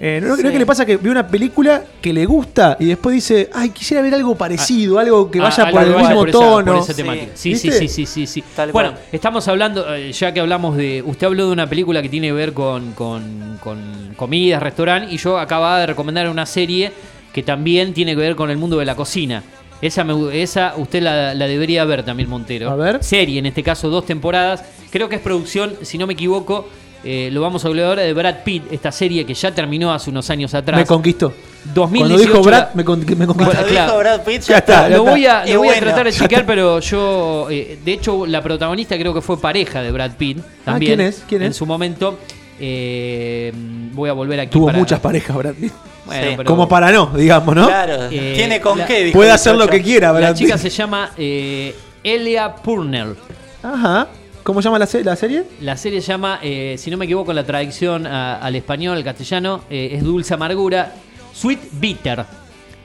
Eh, 0.00 0.20
¿no, 0.20 0.34
Sí. 0.36 0.42
¿no 0.42 0.50
que 0.50 0.58
le 0.58 0.66
pasa 0.66 0.84
que 0.84 0.96
ve 0.96 1.08
una 1.08 1.26
película 1.28 1.84
que 2.02 2.12
le 2.12 2.26
gusta 2.26 2.76
y 2.80 2.86
después 2.86 3.14
dice, 3.14 3.48
ay, 3.54 3.70
quisiera 3.70 4.02
ver 4.02 4.12
algo 4.14 4.34
parecido, 4.34 4.98
algo 4.98 5.30
que 5.30 5.38
Ah, 5.38 5.44
vaya 5.44 5.62
algo 5.64 5.78
por 5.78 5.86
el 5.88 5.96
mismo 5.96 6.14
por 6.16 6.28
esa- 6.28 6.38
tono? 6.38 6.72
por 6.72 6.82
esa 6.82 6.92
Sí. 6.92 7.04
Sí, 7.34 7.56
sí, 7.56 7.70
sí, 7.70 7.88
sí, 7.88 8.06
sí, 8.06 8.26
sí. 8.26 8.44
Tal 8.56 8.72
bueno, 8.72 8.90
cual. 8.92 9.04
estamos 9.12 9.46
hablando, 9.46 9.94
eh, 9.94 10.10
ya 10.12 10.34
que 10.34 10.40
hablamos 10.40 10.76
de. 10.76 11.02
Usted 11.06 11.28
habló 11.28 11.46
de 11.46 11.52
una 11.52 11.68
película 11.68 12.02
que 12.02 12.08
tiene 12.08 12.26
que 12.26 12.32
ver 12.32 12.52
con, 12.52 12.92
con, 12.92 13.58
con 13.62 14.12
comidas, 14.16 14.60
restaurante, 14.62 15.14
y 15.14 15.16
yo 15.16 15.38
acababa 15.38 15.78
de 15.78 15.86
recomendar 15.86 16.28
una 16.28 16.44
serie 16.44 16.92
que 17.32 17.42
también 17.44 17.94
tiene 17.94 18.12
que 18.14 18.20
ver 18.20 18.34
con 18.36 18.50
el 18.50 18.56
mundo 18.58 18.76
de 18.78 18.84
la 18.84 18.96
cocina. 18.96 19.42
Esa, 19.82 20.02
me- 20.04 20.42
esa 20.42 20.74
usted 20.76 21.02
la, 21.02 21.34
la 21.34 21.46
debería 21.46 21.84
ver 21.84 22.04
también, 22.04 22.28
Montero. 22.28 22.70
A 22.70 22.76
ver. 22.76 23.02
Serie, 23.04 23.38
en 23.38 23.46
este 23.46 23.62
caso, 23.62 23.90
dos 23.90 24.06
temporadas. 24.06 24.64
Creo 24.90 25.08
que 25.08 25.16
es 25.16 25.20
producción, 25.22 25.74
si 25.82 25.98
no 25.98 26.06
me 26.06 26.14
equivoco, 26.14 26.68
eh, 27.02 27.28
lo 27.32 27.42
vamos 27.42 27.64
a 27.64 27.68
hablar 27.68 27.86
ahora 27.88 28.02
de 28.02 28.12
Brad 28.14 28.36
Pitt, 28.44 28.62
esta 28.72 28.90
serie 28.90 29.26
que 29.26 29.34
ya 29.34 29.52
terminó 29.54 29.92
hace 29.92 30.08
unos 30.08 30.30
años 30.30 30.54
atrás. 30.54 30.78
Me 30.80 30.86
conquistó. 30.86 31.34
2018 31.74 31.98
Cuando 31.98 32.18
dijo 32.18 32.42
Brad, 32.46 32.74
me, 32.74 32.84
con- 32.84 33.00
me 33.00 33.04
conquistó. 33.06 33.16
Bueno, 33.26 33.34
Cuando 33.34 33.66
claro. 33.68 33.86
dijo 33.92 33.98
Brad 33.98 34.20
Pitt, 34.24 34.40
Ya 34.42 34.46
ya, 34.48 34.58
está, 34.58 34.88
lo 34.88 35.04
voy 35.04 35.26
a, 35.26 35.46
Y 35.46 35.52
lo 35.52 35.58
voy 35.58 35.68
a 35.68 35.72
bueno. 35.72 35.86
tratar 35.86 36.06
de 36.06 36.12
chequear, 36.18 36.46
pero 36.46 36.80
yo. 36.80 37.48
eh, 37.50 37.78
de 37.84 37.92
hecho, 37.92 38.24
la 38.26 38.42
protagonista 38.42 38.96
creo 38.96 39.12
que 39.12 39.20
fue 39.20 39.38
pareja 39.38 39.82
de 39.82 39.90
Brad 39.90 40.12
Pitt. 40.12 40.38
También, 40.64 40.96
¿quién 40.96 41.08
es? 41.08 41.24
¿Quién 41.28 41.42
En 41.42 41.50
es? 41.50 41.56
su 41.56 41.66
momento. 41.66 42.18
Eh, 42.58 43.52
voy 43.92 44.08
a 44.08 44.12
volver 44.12 44.40
aquí. 44.40 44.50
Tuvo 44.52 44.66
para- 44.66 44.78
muchas 44.78 45.00
parejas, 45.00 45.36
Brad 45.36 45.54
Pitt. 45.54 45.72
Bueno, 46.06 46.28
Sí. 46.30 46.34
pero- 46.36 46.48
Como 46.50 46.68
para 46.68 46.92
no, 46.92 47.06
digamos, 47.14 47.54
¿no? 47.54 47.66
Claro, 47.66 47.94
Eh, 48.10 48.32
tiene 48.36 48.60
con 48.60 48.78
la- 48.78 48.86
qué. 48.86 49.04
dijo 49.04 49.16
Puede 49.18 49.30
hacer 49.30 49.54
lo 49.56 49.66
que 49.68 49.82
quiera, 49.82 50.12
Brad 50.12 50.22
La 50.22 50.34
chica 50.34 50.58
se 50.58 50.70
llama 50.70 51.10
eh, 51.16 51.74
Elia 52.02 52.54
Purnell. 52.56 53.16
Ajá. 53.62 54.08
¿Cómo 54.42 54.60
llama 54.60 54.78
la, 54.78 54.86
se- 54.86 55.02
la 55.02 55.16
serie? 55.16 55.44
La 55.62 55.74
serie 55.78 56.02
se 56.02 56.08
llama, 56.08 56.38
eh, 56.42 56.74
si 56.78 56.90
no 56.90 56.98
me 56.98 57.06
equivoco, 57.06 57.32
la 57.32 57.44
traducción 57.44 58.06
a- 58.06 58.36
al 58.36 58.54
español, 58.56 58.98
al 58.98 59.04
castellano, 59.04 59.62
eh, 59.70 59.90
es 59.92 60.02
Dulce 60.04 60.34
Amargura. 60.34 60.92
Sweet 61.32 61.60
Bitter. 61.72 62.24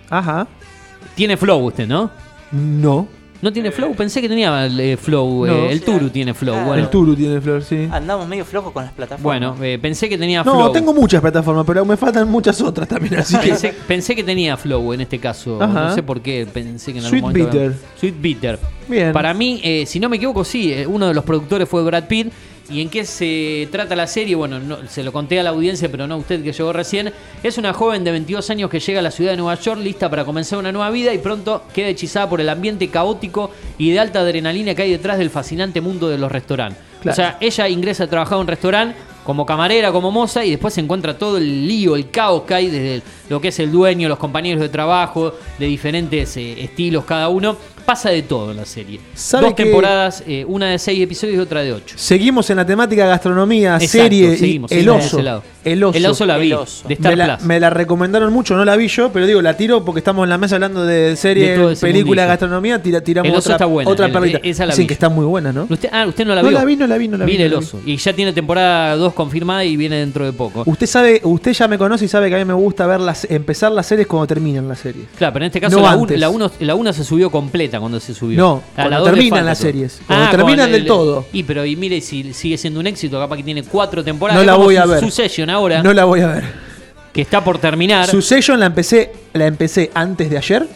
Ajá. 0.10 0.48
Tiene 1.16 1.36
flow 1.36 1.60
usted, 1.68 1.86
¿no? 1.88 2.10
No. 2.52 3.08
¿No 3.42 3.54
tiene 3.54 3.72
flow? 3.72 3.94
Pensé 3.96 4.22
que 4.22 4.28
tenía 4.28 4.68
eh, 4.68 4.98
flow. 4.98 5.46
eh, 5.46 5.50
No. 5.50 5.70
el 5.70 5.82
Turu 5.82 6.10
tiene 6.10 6.34
flow. 6.34 6.54
Claro. 6.54 6.68
Bueno, 6.68 6.84
El 6.84 6.90
Turu 6.90 7.16
tiene 7.16 7.40
flor, 7.40 7.64
sí. 7.64 7.88
Andamos 7.92 8.28
medio 8.28 8.44
flojos 8.44 8.74
con 8.74 8.84
las 8.84 8.92
plataformas. 8.92 9.24
bueno 9.24 9.64
eh, 9.64 9.80
pensé 9.82 10.10
que 10.10 10.18
tenía 10.18 10.44
No, 10.44 10.52
flow. 10.54 10.72
tengo 10.74 10.94
muchas 10.94 11.22
plataformas, 11.22 11.66
pero 11.66 11.86
me 11.86 11.96
faltan 11.96 12.30
muchas 12.30 12.60
otras 12.62 12.88
también, 12.88 13.16
así 13.16 13.38
que. 13.38 13.48
Pensé, 13.50 13.74
pensé 13.88 14.16
que 14.16 14.24
tenía 14.24 14.58
flow 14.58 14.94
en 14.94 15.02
este 15.02 15.20
caso. 15.20 15.62
Ajá. 15.62 15.90
No 15.90 15.96
sé 15.96 16.04
por 16.04 16.22
qué. 16.22 16.48
Pensé 16.52 16.92
que 16.92 17.00
en 17.00 17.06
Sweet 17.06 17.24
algún 17.24 17.32
momento. 17.42 17.52
Bitter. 17.60 17.76
Sweet 18.00 18.16
Bitter. 18.22 18.60
Bien. 18.88 19.14
Para 19.14 19.34
mí, 19.34 19.62
eh, 19.64 19.86
si 19.86 20.00
no 20.00 20.10
me 20.10 20.18
equivoco, 20.18 20.44
sí. 20.44 20.74
eh, 20.74 20.86
uno 20.88 21.08
de 21.08 21.14
los 21.14 21.24
productores 21.24 21.70
fue 21.70 21.84
Brad 21.84 22.06
Pitt. 22.06 22.32
¿Y 22.70 22.82
en 22.82 22.90
qué 22.90 23.04
se 23.06 23.68
trata 23.72 23.96
la 23.96 24.06
serie? 24.08 24.36
Bueno, 24.36 24.60
no- 24.60 24.78
se 24.88 25.04
lo 25.04 25.12
conté 25.12 25.40
a 25.40 25.44
la 25.44 25.50
audiencia, 25.50 25.90
pero 25.90 26.06
no 26.08 26.16
a 26.16 26.18
usted 26.18 26.44
que 26.44 26.52
llegó 26.54 26.72
recién. 26.72 27.12
Es 27.42 27.58
una 27.58 27.74
joven 27.74 28.04
de 28.04 28.12
22 28.12 28.50
años 28.52 28.70
que 28.70 28.80
llega 28.80 29.00
a 29.00 29.02
la 29.04 29.12
ciudad 29.12 29.32
de 29.32 29.38
Nueva 29.38 29.56
York 29.56 29.80
lista 29.82 30.10
para 30.10 30.24
comenzar 30.26 30.60
una 30.60 30.72
nueva 30.72 30.90
vida 30.92 31.14
y 31.14 31.18
pronto 31.18 31.64
queda 31.74 31.88
hechizada 31.88 32.30
por 32.30 32.42
el 32.42 32.50
ambiente 32.50 32.88
caótico 32.90 33.52
y 33.78 33.90
de 33.92 34.00
alta 34.00 34.20
adrenalina 34.20 34.76
que 34.76 34.84
hay 34.84 34.92
detrás 34.92 35.18
del 35.18 35.30
fascinante 35.30 35.82
mundo 35.82 36.10
de 36.10 36.18
los 36.18 36.32
restaurantes. 36.32 36.82
Claro. 37.02 37.14
O 37.14 37.16
sea, 37.16 37.38
ella 37.40 37.68
ingresa 37.70 38.04
a 38.04 38.08
trabajar 38.08 38.36
en 38.36 38.42
un 38.42 38.48
restaurante 38.48 38.96
como 39.24 39.46
camarera, 39.46 39.92
como 39.92 40.10
moza, 40.12 40.44
y 40.44 40.50
después 40.50 40.74
se 40.74 40.82
encuentra 40.82 41.18
todo 41.18 41.38
el 41.38 41.68
lío, 41.68 41.96
el 41.96 42.10
caos 42.10 42.44
que 42.44 42.54
hay 42.56 42.68
desde 42.68 43.02
lo 43.30 43.40
que 43.40 43.50
es 43.50 43.60
el 43.60 43.72
dueño, 43.72 44.10
los 44.10 44.18
compañeros 44.18 44.60
de 44.62 44.70
trabajo, 44.70 45.34
de 45.60 45.66
diferentes 45.68 46.36
eh, 46.38 46.64
estilos 46.64 47.06
cada 47.06 47.30
uno. 47.30 47.56
Pasa 47.90 48.12
de 48.12 48.22
todo 48.22 48.52
en 48.52 48.58
la 48.58 48.66
serie. 48.66 49.00
¿Sabe 49.16 49.46
Dos 49.48 49.56
que- 49.56 49.64
temporadas, 49.64 50.24
eh, 50.28 50.46
una 50.48 50.68
de 50.68 50.78
seis 50.78 51.02
episodios 51.02 51.38
y 51.38 51.40
otra 51.40 51.62
de 51.64 51.74
ocho. 51.74 51.96
Seguimos 51.98 52.48
en 52.52 52.58
la 52.58 52.66
temática 52.68 53.08
gastronomía, 53.08 53.78
Exacto, 53.78 54.04
serie. 54.04 54.34
y 54.34 54.38
seguimos, 54.38 54.72
el 54.72 54.78
seguimos 54.78 55.06
oso. 55.08 55.18
ese 55.18 55.24
lado. 55.24 55.44
El 55.66 55.84
oso. 55.84 55.98
El 55.98 56.06
oso 56.06 56.26
la 56.28 56.38
vi, 56.38 56.48
El 56.52 56.54
oso. 56.54 56.88
de 56.88 56.94
Star 56.94 57.12
me, 57.12 57.16
la, 57.18 57.38
Plus. 57.38 57.48
me 57.48 57.60
la 57.60 57.70
recomendaron 57.72 58.32
mucho, 58.32 58.56
no 58.56 58.64
la 58.64 58.76
vi 58.76 58.88
yo, 58.88 59.12
pero 59.12 59.26
digo, 59.26 59.42
la 59.42 59.58
tiro 59.58 59.84
porque 59.84 60.00
estamos 60.00 60.24
en 60.24 60.30
la 60.30 60.38
mesa 60.38 60.56
hablando 60.56 60.86
de 60.86 61.16
serie, 61.16 61.58
De 61.58 61.76
película, 61.78 62.26
gastronomía, 62.28 62.82
tira, 62.82 63.02
tiramos 63.02 63.30
El 63.32 63.36
oso 63.38 63.48
otra, 63.50 63.56
está 63.56 63.66
buena, 63.66 63.90
otra 63.90 64.06
el- 64.06 64.12
perlita. 64.12 64.40
esa 64.44 64.66
la 64.68 64.76
vi 64.76 64.84
que 64.84 64.90
yo. 64.90 64.94
está 64.94 65.10
muy 65.10 65.26
buena, 65.26 65.52
¿no? 65.52 65.66
Usted, 65.68 65.90
ah, 65.92 66.06
usted 66.08 66.26
no 66.26 66.36
la 66.36 66.44
No 66.44 66.50
vio. 66.50 66.60
la 66.60 66.66
vi, 66.66 66.76
no 66.76 66.86
la 66.88 66.98
vi, 66.98 67.08
no 67.08 67.18
la 67.18 67.26
vi, 67.26 67.32
Mire 67.32 67.50
no 67.50 67.58
el 67.58 67.64
oso. 67.64 67.80
Y 67.86 67.98
ya 67.98 68.14
tiene 68.14 68.34
temporada 68.34 68.96
2 68.98 69.14
confirmada 69.14 69.66
y 69.66 69.76
viene 69.76 69.96
dentro 69.98 70.26
de 70.26 70.32
poco. 70.32 70.62
Usted 70.68 70.86
sabe, 70.86 71.22
usted 71.24 71.54
ya 71.54 71.68
me 71.68 71.78
conoce 71.80 72.06
y 72.06 72.08
sabe 72.08 72.30
que 72.30 72.36
a 72.36 72.38
mí 72.38 72.46
me 72.46 72.54
gusta 72.54 72.86
ver 72.86 73.00
las, 73.02 73.26
empezar 73.30 73.72
las 73.72 73.88
series 73.88 74.06
cuando 74.08 74.28
terminan 74.28 74.68
las 74.68 74.78
series. 74.80 75.08
Claro, 75.18 75.34
pero 75.34 75.46
en 75.46 75.48
este 75.48 75.60
caso 75.60 75.76
No 75.78 75.82
la 75.84 75.96
1 75.96 76.02
antes. 76.04 76.20
la 76.20 76.30
uno, 76.30 76.52
la 76.60 76.76
uno 76.76 76.94
se 76.94 77.04
subió 77.04 77.32
completa 77.32 77.79
cuando 77.80 78.00
se 78.00 78.14
subió. 78.14 78.38
No, 78.40 78.64
A 78.76 78.84
la 78.84 78.90
cuando 78.90 79.06
le 79.06 79.12
terminan 79.16 79.46
las 79.46 79.58
todo. 79.60 79.68
series, 79.68 80.02
cuando 80.06 80.30
terminan 80.32 80.66
con 80.66 80.72
del 80.72 80.86
todo. 80.86 81.26
Y 81.34 81.44
pero 81.44 81.66
y 81.66 81.76
mire 81.76 82.02
si 82.02 82.34
sigue 82.34 82.58
siendo 82.58 82.80
un 82.80 82.88
éxito, 82.88 83.20
capaz 83.20 83.38
que 83.38 83.44
tiene 83.44 83.64
cuatro 83.64 84.04
temporadas. 84.04 84.40
No 84.42 84.46
la 84.46 84.56
voy 84.58 84.76
a 84.76 84.84
su- 84.84 84.90
ver. 84.90 85.00
Succession 85.00 85.50
ahora, 85.50 85.82
No 85.84 85.94
la 85.94 86.06
voy 86.06 86.22
a 86.22 86.28
ver. 86.28 86.44
que 87.14 87.22
está 87.22 87.44
por 87.44 87.58
terminar. 87.58 88.08
Succession 88.08 88.60
la 88.60 88.68
empecé, 88.68 89.12
la 89.34 89.46
empecé 89.48 89.90
antes 89.94 90.30
de 90.30 90.38
ayer 90.38 90.68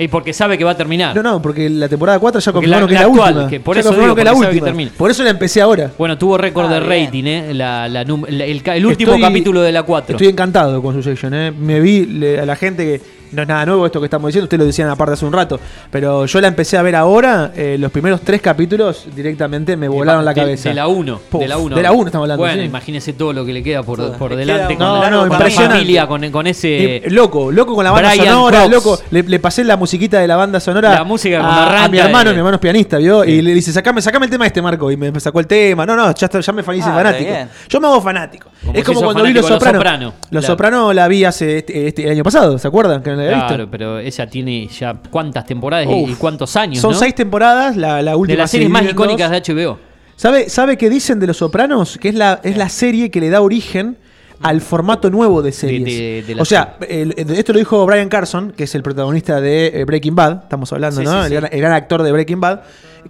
Y 0.00 0.06
porque 0.06 0.32
sabe 0.32 0.56
que 0.56 0.62
va 0.62 0.70
a 0.70 0.76
terminar. 0.76 1.16
No, 1.16 1.24
no, 1.24 1.42
porque 1.42 1.68
la 1.68 1.88
temporada 1.88 2.20
4 2.20 2.40
ya 2.40 2.52
confirmaron 2.52 2.82
la- 2.82 2.88
que 2.88 2.94
es 2.94 3.00
la 3.00 3.06
la 3.06 3.10
actual, 3.12 3.32
última. 3.34 3.50
que 3.50 3.58
por 3.60 3.74
Ya 3.74 3.80
eso 3.80 3.90
digo, 3.90 4.14
que 4.14 4.22
la 4.22 4.30
que 4.30 4.36
última. 4.60 4.90
Por 4.96 5.10
eso 5.10 5.24
la 5.24 5.30
empecé 5.30 5.60
ahora. 5.60 5.90
Bueno, 5.98 6.16
tuvo 6.16 6.38
récord 6.38 6.66
Ah, 6.66 6.74
de 6.74 6.80
rating, 6.80 7.24
¿eh? 7.24 7.52
La, 7.52 7.88
la 7.88 8.04
la- 8.04 8.44
el, 8.44 8.86
último 8.86 9.14
Estoy- 9.14 9.20
capítulo 9.20 9.60
de 9.60 9.72
la 9.72 9.82
4. 9.82 10.14
Estoy 10.14 10.28
encantado 10.28 10.80
con 10.80 10.94
Succession, 10.94 11.34
¿eh? 11.34 11.50
Me 11.50 11.80
vi 11.80 12.06
le- 12.06 12.38
a 12.38 12.46
la 12.46 12.54
gente 12.54 12.84
que 12.84 13.17
no 13.32 13.42
es 13.42 13.48
nada 13.48 13.66
nuevo 13.66 13.86
esto 13.86 14.00
que 14.00 14.06
estamos 14.06 14.28
diciendo, 14.28 14.44
ustedes 14.44 14.58
lo 14.60 14.66
decían 14.66 14.88
aparte 14.88 15.14
hace 15.14 15.24
un 15.24 15.32
rato, 15.32 15.58
pero 15.90 16.26
yo 16.26 16.40
la 16.40 16.48
empecé 16.48 16.76
a 16.78 16.82
ver 16.82 16.96
ahora, 16.96 17.52
eh, 17.56 17.76
los 17.78 17.90
primeros 17.92 18.20
tres 18.22 18.40
capítulos 18.40 19.06
directamente 19.14 19.76
me 19.76 19.88
volaron 19.88 20.24
la 20.24 20.34
cabeza. 20.34 20.68
De 20.68 20.74
la 20.74 20.88
1. 20.88 21.20
Puf, 21.30 21.40
de 21.40 21.48
la 21.48 21.58
1. 21.58 21.76
de 21.76 21.82
la 21.82 21.92
uno 21.92 22.06
estamos 22.06 22.24
hablando, 22.24 22.42
Bueno, 22.42 22.62
sí. 22.62 22.66
imagínese 22.68 23.12
todo 23.12 23.32
lo 23.32 23.44
que 23.44 23.52
le 23.52 23.62
queda 23.62 23.82
por, 23.82 24.12
por 24.16 24.30
Le 24.32 24.38
delante 24.38 24.76
queda 24.76 24.88
con, 24.88 25.00
No, 25.00 25.10
no, 25.10 25.28
con 25.28 25.38
la 25.38 25.50
familia, 25.50 26.06
con, 26.06 26.30
con 26.30 26.46
ese. 26.46 26.96
Eh, 26.96 27.02
loco, 27.10 27.50
loco 27.52 27.74
con 27.74 27.84
la 27.84 27.90
banda 27.90 28.10
Brian 28.10 28.26
sonora, 28.26 28.60
Cox. 28.62 28.70
loco. 28.72 28.98
Le, 29.10 29.22
le 29.22 29.38
pasé 29.38 29.64
la 29.64 29.76
musiquita 29.76 30.18
de 30.20 30.26
la 30.26 30.36
banda 30.36 30.60
sonora 30.60 30.94
La 30.94 31.04
música 31.04 31.38
a, 31.84 31.88
mi 31.88 31.98
hermano, 31.98 32.30
de- 32.30 32.34
mi 32.34 32.38
hermano 32.38 32.56
es 32.56 32.60
pianista, 32.60 32.98
¿vio? 32.98 33.24
Sí. 33.24 33.30
Y 33.32 33.42
le 33.42 33.54
dice, 33.54 33.72
sacame, 33.72 34.00
sacame 34.02 34.26
el 34.26 34.30
tema 34.30 34.44
de 34.44 34.48
este 34.48 34.62
Marco. 34.62 34.90
Y 34.90 34.96
me, 34.96 35.10
me 35.12 35.20
sacó 35.20 35.40
el 35.40 35.46
tema. 35.46 35.84
No, 35.86 35.96
no, 35.96 36.12
ya, 36.14 36.26
está- 36.26 36.40
ya 36.40 36.52
me 36.52 36.62
hice 36.62 36.70
Ah, 36.90 36.94
fanático. 36.94 37.24
bien. 37.30 37.48
Yo 37.68 37.80
me 37.80 37.86
hago 37.88 38.00
fanático. 38.00 38.50
Como 38.64 38.72
es 38.72 38.78
si 38.80 38.84
como 38.86 39.02
cuando 39.04 39.22
vi 39.24 39.32
Los. 39.32 39.46
Soprano. 39.46 40.04
Los 40.08 40.14
Claro. 40.30 40.46
Sopranos 40.46 40.94
la 40.94 41.08
vi 41.08 41.24
hace 41.24 41.58
este, 41.58 41.88
este- 41.88 42.04
el 42.04 42.10
año 42.12 42.24
pasado, 42.24 42.58
¿se 42.58 42.68
acuerdan? 42.68 43.02
Claro, 43.26 43.68
pero 43.70 43.98
ella 43.98 44.26
tiene 44.28 44.68
ya 44.68 44.94
cuántas 45.10 45.44
temporadas 45.46 45.86
y- 45.86 45.92
Uf. 46.04 46.10
y 46.10 46.14
cuántos 46.14 46.54
años. 46.56 46.80
Son 46.80 46.92
¿no? 46.92 46.98
seis 46.98 47.14
temporadas, 47.14 47.76
la, 47.76 48.00
la 48.02 48.16
última 48.16 48.34
de 48.36 48.42
las 48.42 48.50
se 48.50 48.56
series 48.58 48.70
más 48.70 48.82
dos. 48.84 48.92
icónicas 48.92 49.30
de 49.30 49.40
HBO. 49.54 49.78
¿Sabe, 50.16 50.48
¿Sabe 50.48 50.76
qué 50.76 50.90
dicen 50.90 51.20
de 51.20 51.26
Los 51.28 51.36
Sopranos? 51.38 51.96
Que 51.98 52.08
es 52.08 52.14
la, 52.14 52.40
es 52.42 52.56
la 52.56 52.68
serie 52.68 53.10
que 53.10 53.20
le 53.20 53.30
da 53.30 53.40
origen 53.40 53.96
al 54.42 54.60
formato 54.60 55.10
nuevo 55.10 55.42
de 55.42 55.52
series. 55.52 55.84
de- 55.84 56.24
de 56.26 56.34
la 56.36 56.42
o 56.42 56.44
sea, 56.44 56.76
el- 56.88 57.12
esto 57.16 57.52
lo 57.52 57.58
dijo 57.58 57.84
Brian 57.86 58.08
Carson, 58.08 58.52
que 58.56 58.64
es 58.64 58.74
el 58.74 58.82
protagonista 58.82 59.40
de 59.40 59.66
eh, 59.80 59.84
Breaking 59.84 60.14
Bad, 60.14 60.42
estamos 60.44 60.72
hablando, 60.72 61.00
Sí, 61.00 61.04
¿no? 61.06 61.12
sí, 61.12 61.18
el, 61.18 61.28
sí. 61.28 61.34
gran, 61.34 61.50
el 61.52 61.60
gran 61.60 61.72
actor 61.72 62.02
de 62.02 62.12
Breaking 62.12 62.40
Bad, 62.40 62.60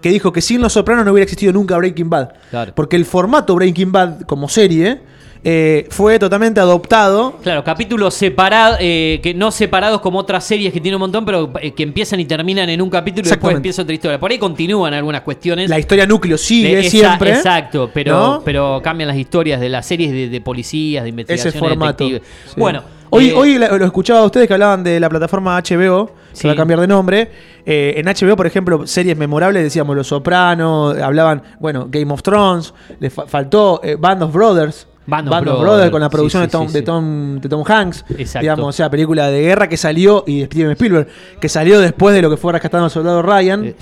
que 0.02 0.10
dijo 0.10 0.32
que 0.32 0.40
sin 0.40 0.60
Los 0.62 0.74
Sopranos 0.74 1.04
no 1.04 1.12
hubiera 1.12 1.24
existido 1.24 1.52
nunca 1.52 1.76
Breaking 1.76 2.08
Bad. 2.10 2.30
Claro. 2.50 2.72
Porque 2.74 2.96
el 2.96 3.04
formato 3.04 3.54
Breaking 3.54 3.90
Bad 3.92 4.20
como 4.22 4.48
serie 4.48 5.00
eh, 5.44 5.86
fue 5.90 6.18
totalmente 6.18 6.58
adoptado 6.60 7.36
Claro, 7.42 7.62
capítulos 7.62 8.14
separados, 8.14 8.78
eh, 8.80 9.20
que 9.22 9.34
no 9.34 9.50
separados 9.50 10.00
como 10.00 10.18
otras 10.18 10.44
series 10.44 10.72
que 10.72 10.80
tiene 10.80 10.96
un 10.96 11.00
montón, 11.00 11.24
pero 11.24 11.52
eh, 11.60 11.72
que 11.72 11.82
empiezan 11.84 12.18
y 12.20 12.24
terminan 12.24 12.68
en 12.68 12.82
un 12.82 12.90
capítulo 12.90 13.26
y 13.26 13.30
después 13.30 13.54
empieza 13.56 13.82
otra 13.82 13.94
historia. 13.94 14.18
Por 14.18 14.30
ahí 14.30 14.38
continúan 14.38 14.94
algunas 14.94 15.22
cuestiones. 15.22 15.70
La 15.70 15.78
historia 15.78 16.06
núcleo 16.06 16.36
sigue 16.38 16.80
esa- 16.80 16.90
siempre. 16.90 17.30
Exacto, 17.30 17.90
pero, 17.94 18.12
¿no? 18.18 18.42
pero 18.44 18.80
cambian 18.82 19.08
las 19.08 19.16
historias 19.16 19.60
de 19.60 19.68
las 19.68 19.86
series 19.86 20.10
de, 20.12 20.28
de 20.28 20.40
policías, 20.40 21.04
de 21.04 21.10
investigación. 21.10 21.48
ese 21.50 21.58
formato. 21.58 22.06
Sí. 22.08 22.20
Bueno, 22.56 22.82
hoy, 23.10 23.30
hoy 23.30 23.58
lo 23.58 23.84
escuchaba 23.84 24.20
a 24.20 24.24
ustedes 24.24 24.46
que 24.48 24.54
hablaban 24.54 24.82
de 24.82 24.98
la 25.00 25.08
plataforma 25.08 25.56
HBO, 25.62 26.10
Sí. 26.32 26.42
que 26.42 26.48
va 26.48 26.52
a 26.54 26.56
cambiar 26.56 26.80
de 26.80 26.86
nombre. 26.86 27.30
Eh, 27.64 27.94
en 27.96 28.06
HBO, 28.06 28.36
por 28.36 28.46
ejemplo, 28.46 28.86
series 28.86 29.16
memorables, 29.16 29.62
decíamos 29.62 29.96
Los 29.96 30.06
Sopranos, 30.08 30.96
hablaban, 30.98 31.42
bueno, 31.58 31.86
Game 31.90 32.12
of 32.12 32.22
Thrones, 32.22 32.72
le 33.00 33.10
fa- 33.10 33.26
faltó 33.26 33.80
eh, 33.82 33.96
Band 33.98 34.22
of 34.22 34.32
Brothers. 34.32 34.86
Band 35.08 35.28
of 35.32 35.60
Brothers, 35.60 35.90
con 35.90 36.00
la 36.02 36.10
producción 36.10 36.42
sí, 36.42 36.46
de, 36.46 36.50
Tom, 36.52 36.68
sí, 36.68 36.74
de. 36.74 36.82
Tom, 36.82 37.40
de 37.40 37.48
Tom 37.48 37.64
Hanks. 37.66 38.04
Exacto. 38.10 38.40
Digamos, 38.40 38.66
o 38.66 38.72
sea, 38.72 38.90
película 38.90 39.30
de 39.30 39.40
guerra 39.40 39.66
que 39.66 39.78
salió, 39.78 40.22
y 40.26 40.40
de 40.40 40.46
Steven 40.46 40.72
Spielberg, 40.72 41.08
que 41.40 41.48
salió 41.48 41.80
después 41.80 42.14
de 42.14 42.20
lo 42.20 42.28
que 42.28 42.36
fue 42.36 42.52
rescatando 42.52 42.84
al 42.84 42.90
soldado 42.90 43.22
Ryan. 43.22 43.64
Eh, 43.64 43.74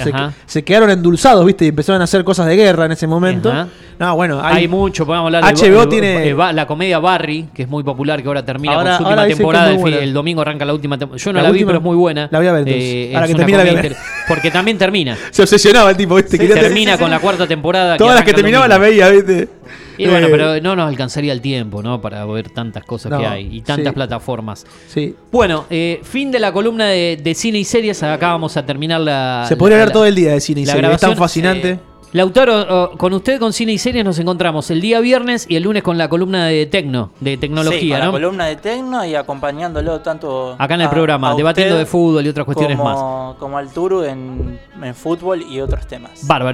se, 0.46 0.64
quedaron 0.64 0.88
endulzados, 0.90 1.44
¿viste? 1.44 1.64
Y 1.64 1.68
empezaron 1.68 2.00
a 2.00 2.04
hacer 2.04 2.22
cosas 2.22 2.46
de 2.46 2.54
guerra 2.56 2.86
en 2.86 2.92
ese 2.92 3.08
momento. 3.08 3.50
Ajá. 3.50 3.66
No, 3.98 4.14
bueno, 4.14 4.40
hay, 4.42 4.56
hay, 4.58 4.68
mucho, 4.68 5.06
podemos 5.06 5.26
hablar 5.26 5.42
de 5.54 5.70
HBO 5.70 5.88
tiene- 5.88 6.28
eh, 6.28 6.34
la 6.52 6.66
comedia 6.66 6.98
Barry, 6.98 7.48
que 7.54 7.62
es 7.62 7.68
muy 7.68 7.82
popular, 7.82 8.20
que 8.22 8.28
ahora 8.28 8.44
termina 8.44 8.74
Ahora- 8.74 8.98
con 8.98 9.06
su 9.06 9.10
última 9.12 9.26
temporada. 9.26 9.70
El, 9.72 10.12
domingo 10.12 10.42
arranca 10.42 10.64
la 10.64 10.74
última 10.74 10.98
temporada. 10.98 11.24
Yo 11.24 11.32
no 11.32 11.38
La 11.38 11.44
la, 11.44 11.50
vi, 11.50 11.64
pero 11.64 11.78
es 11.78 11.84
muy 11.84 11.96
buena. 11.96 12.28
la 12.30 12.38
voy 12.38 12.46
a 12.46 12.52
ver. 12.52 12.64
Eh, 12.68 13.12
Ahora 13.14 13.26
que 13.26 13.32
una 13.32 13.38
termine 13.46 13.64
la 13.64 13.72
inter- 13.72 13.96
Porque 14.28 14.50
también 14.50 14.76
termina. 14.76 15.16
Se 15.30 15.42
obsesionaba 15.42 15.90
el 15.90 15.96
tipo, 15.96 16.14
¿viste? 16.14 16.38
Termina 16.38 16.98
con 16.98 17.10
la 17.10 17.18
cuarta 17.18 17.46
temporada. 17.46 17.96
Todas 17.96 18.14
las 18.16 18.24
que 18.24 18.34
terminaba 18.34 18.68
las 18.68 18.78
domingo. 18.78 18.90
veía, 19.00 19.10
¿viste? 19.10 19.48
Y 19.98 20.06
bueno, 20.08 20.26
Eh, 20.26 20.30
pero 20.30 20.60
no 20.60 20.76
nos 20.76 20.88
alcanzaría 20.88 21.32
el 21.32 21.40
tiempo, 21.40 21.82
¿no? 21.82 22.00
Para 22.00 22.24
ver 22.26 22.50
tantas 22.50 22.84
cosas 22.84 23.10
No, 23.12 23.18
que 23.18 23.26
hay 23.26 23.56
y 23.56 23.60
tantas 23.62 23.92
sí. 23.92 23.94
plataformas. 23.94 24.66
Sí. 24.88 25.14
Bueno, 25.32 25.64
eh, 25.70 26.00
fin 26.02 26.30
de 26.30 26.38
la 26.38 26.52
columna 26.52 26.86
de, 26.86 27.18
de 27.22 27.34
cine 27.34 27.58
y 27.58 27.64
series. 27.64 28.02
Acá 28.02 28.28
vamos 28.28 28.56
a 28.56 28.64
terminar 28.66 29.00
la. 29.00 29.44
Se 29.48 29.56
podría 29.56 29.78
la- 29.78 29.82
hablar 29.84 29.92
todo 29.92 30.06
el 30.06 30.14
día 30.14 30.32
de 30.32 30.40
cine 30.40 30.62
y 30.62 30.66
la 30.66 30.72
serie, 30.74 30.92
Es 30.92 31.00
tan 31.00 31.16
fascinante. 31.16 31.70
eh, 31.70 31.78
Lautaro, 32.12 32.92
con 32.96 33.12
usted 33.12 33.38
con 33.38 33.52
cine 33.52 33.72
y 33.72 33.78
series 33.78 34.02
nos 34.04 34.18
encontramos 34.18 34.70
el 34.70 34.80
día 34.80 35.00
viernes 35.00 35.44
y 35.50 35.56
el 35.56 35.64
lunes 35.64 35.82
con 35.82 35.98
la 35.98 36.08
columna 36.08 36.46
de 36.46 36.64
tecno, 36.64 37.10
de 37.20 37.32
Sí, 37.32 37.36
tecnología, 37.36 37.96
con 37.98 38.06
la 38.06 38.12
columna 38.12 38.46
de 38.46 38.56
Tecno 38.56 39.04
y 39.04 39.14
acompañándolo 39.14 40.00
tanto 40.00 40.54
Acá 40.58 40.76
en 40.76 40.82
el 40.82 40.86
a- 40.86 40.90
programa, 40.90 41.32
a 41.32 41.34
debatiendo 41.34 41.76
de 41.76 41.84
fútbol 41.84 42.24
y 42.24 42.28
otras 42.30 42.46
cuestiones 42.46 42.78
como, 42.78 43.28
más. 43.28 43.36
como 43.38 43.58
al 43.58 43.70
Turu 43.70 44.04
en, 44.04 44.58
en 44.82 44.94
fútbol 44.94 45.42
y 45.42 45.60
otros 45.60 45.86
temas. 45.86 46.26
Bárbaro. 46.26 46.44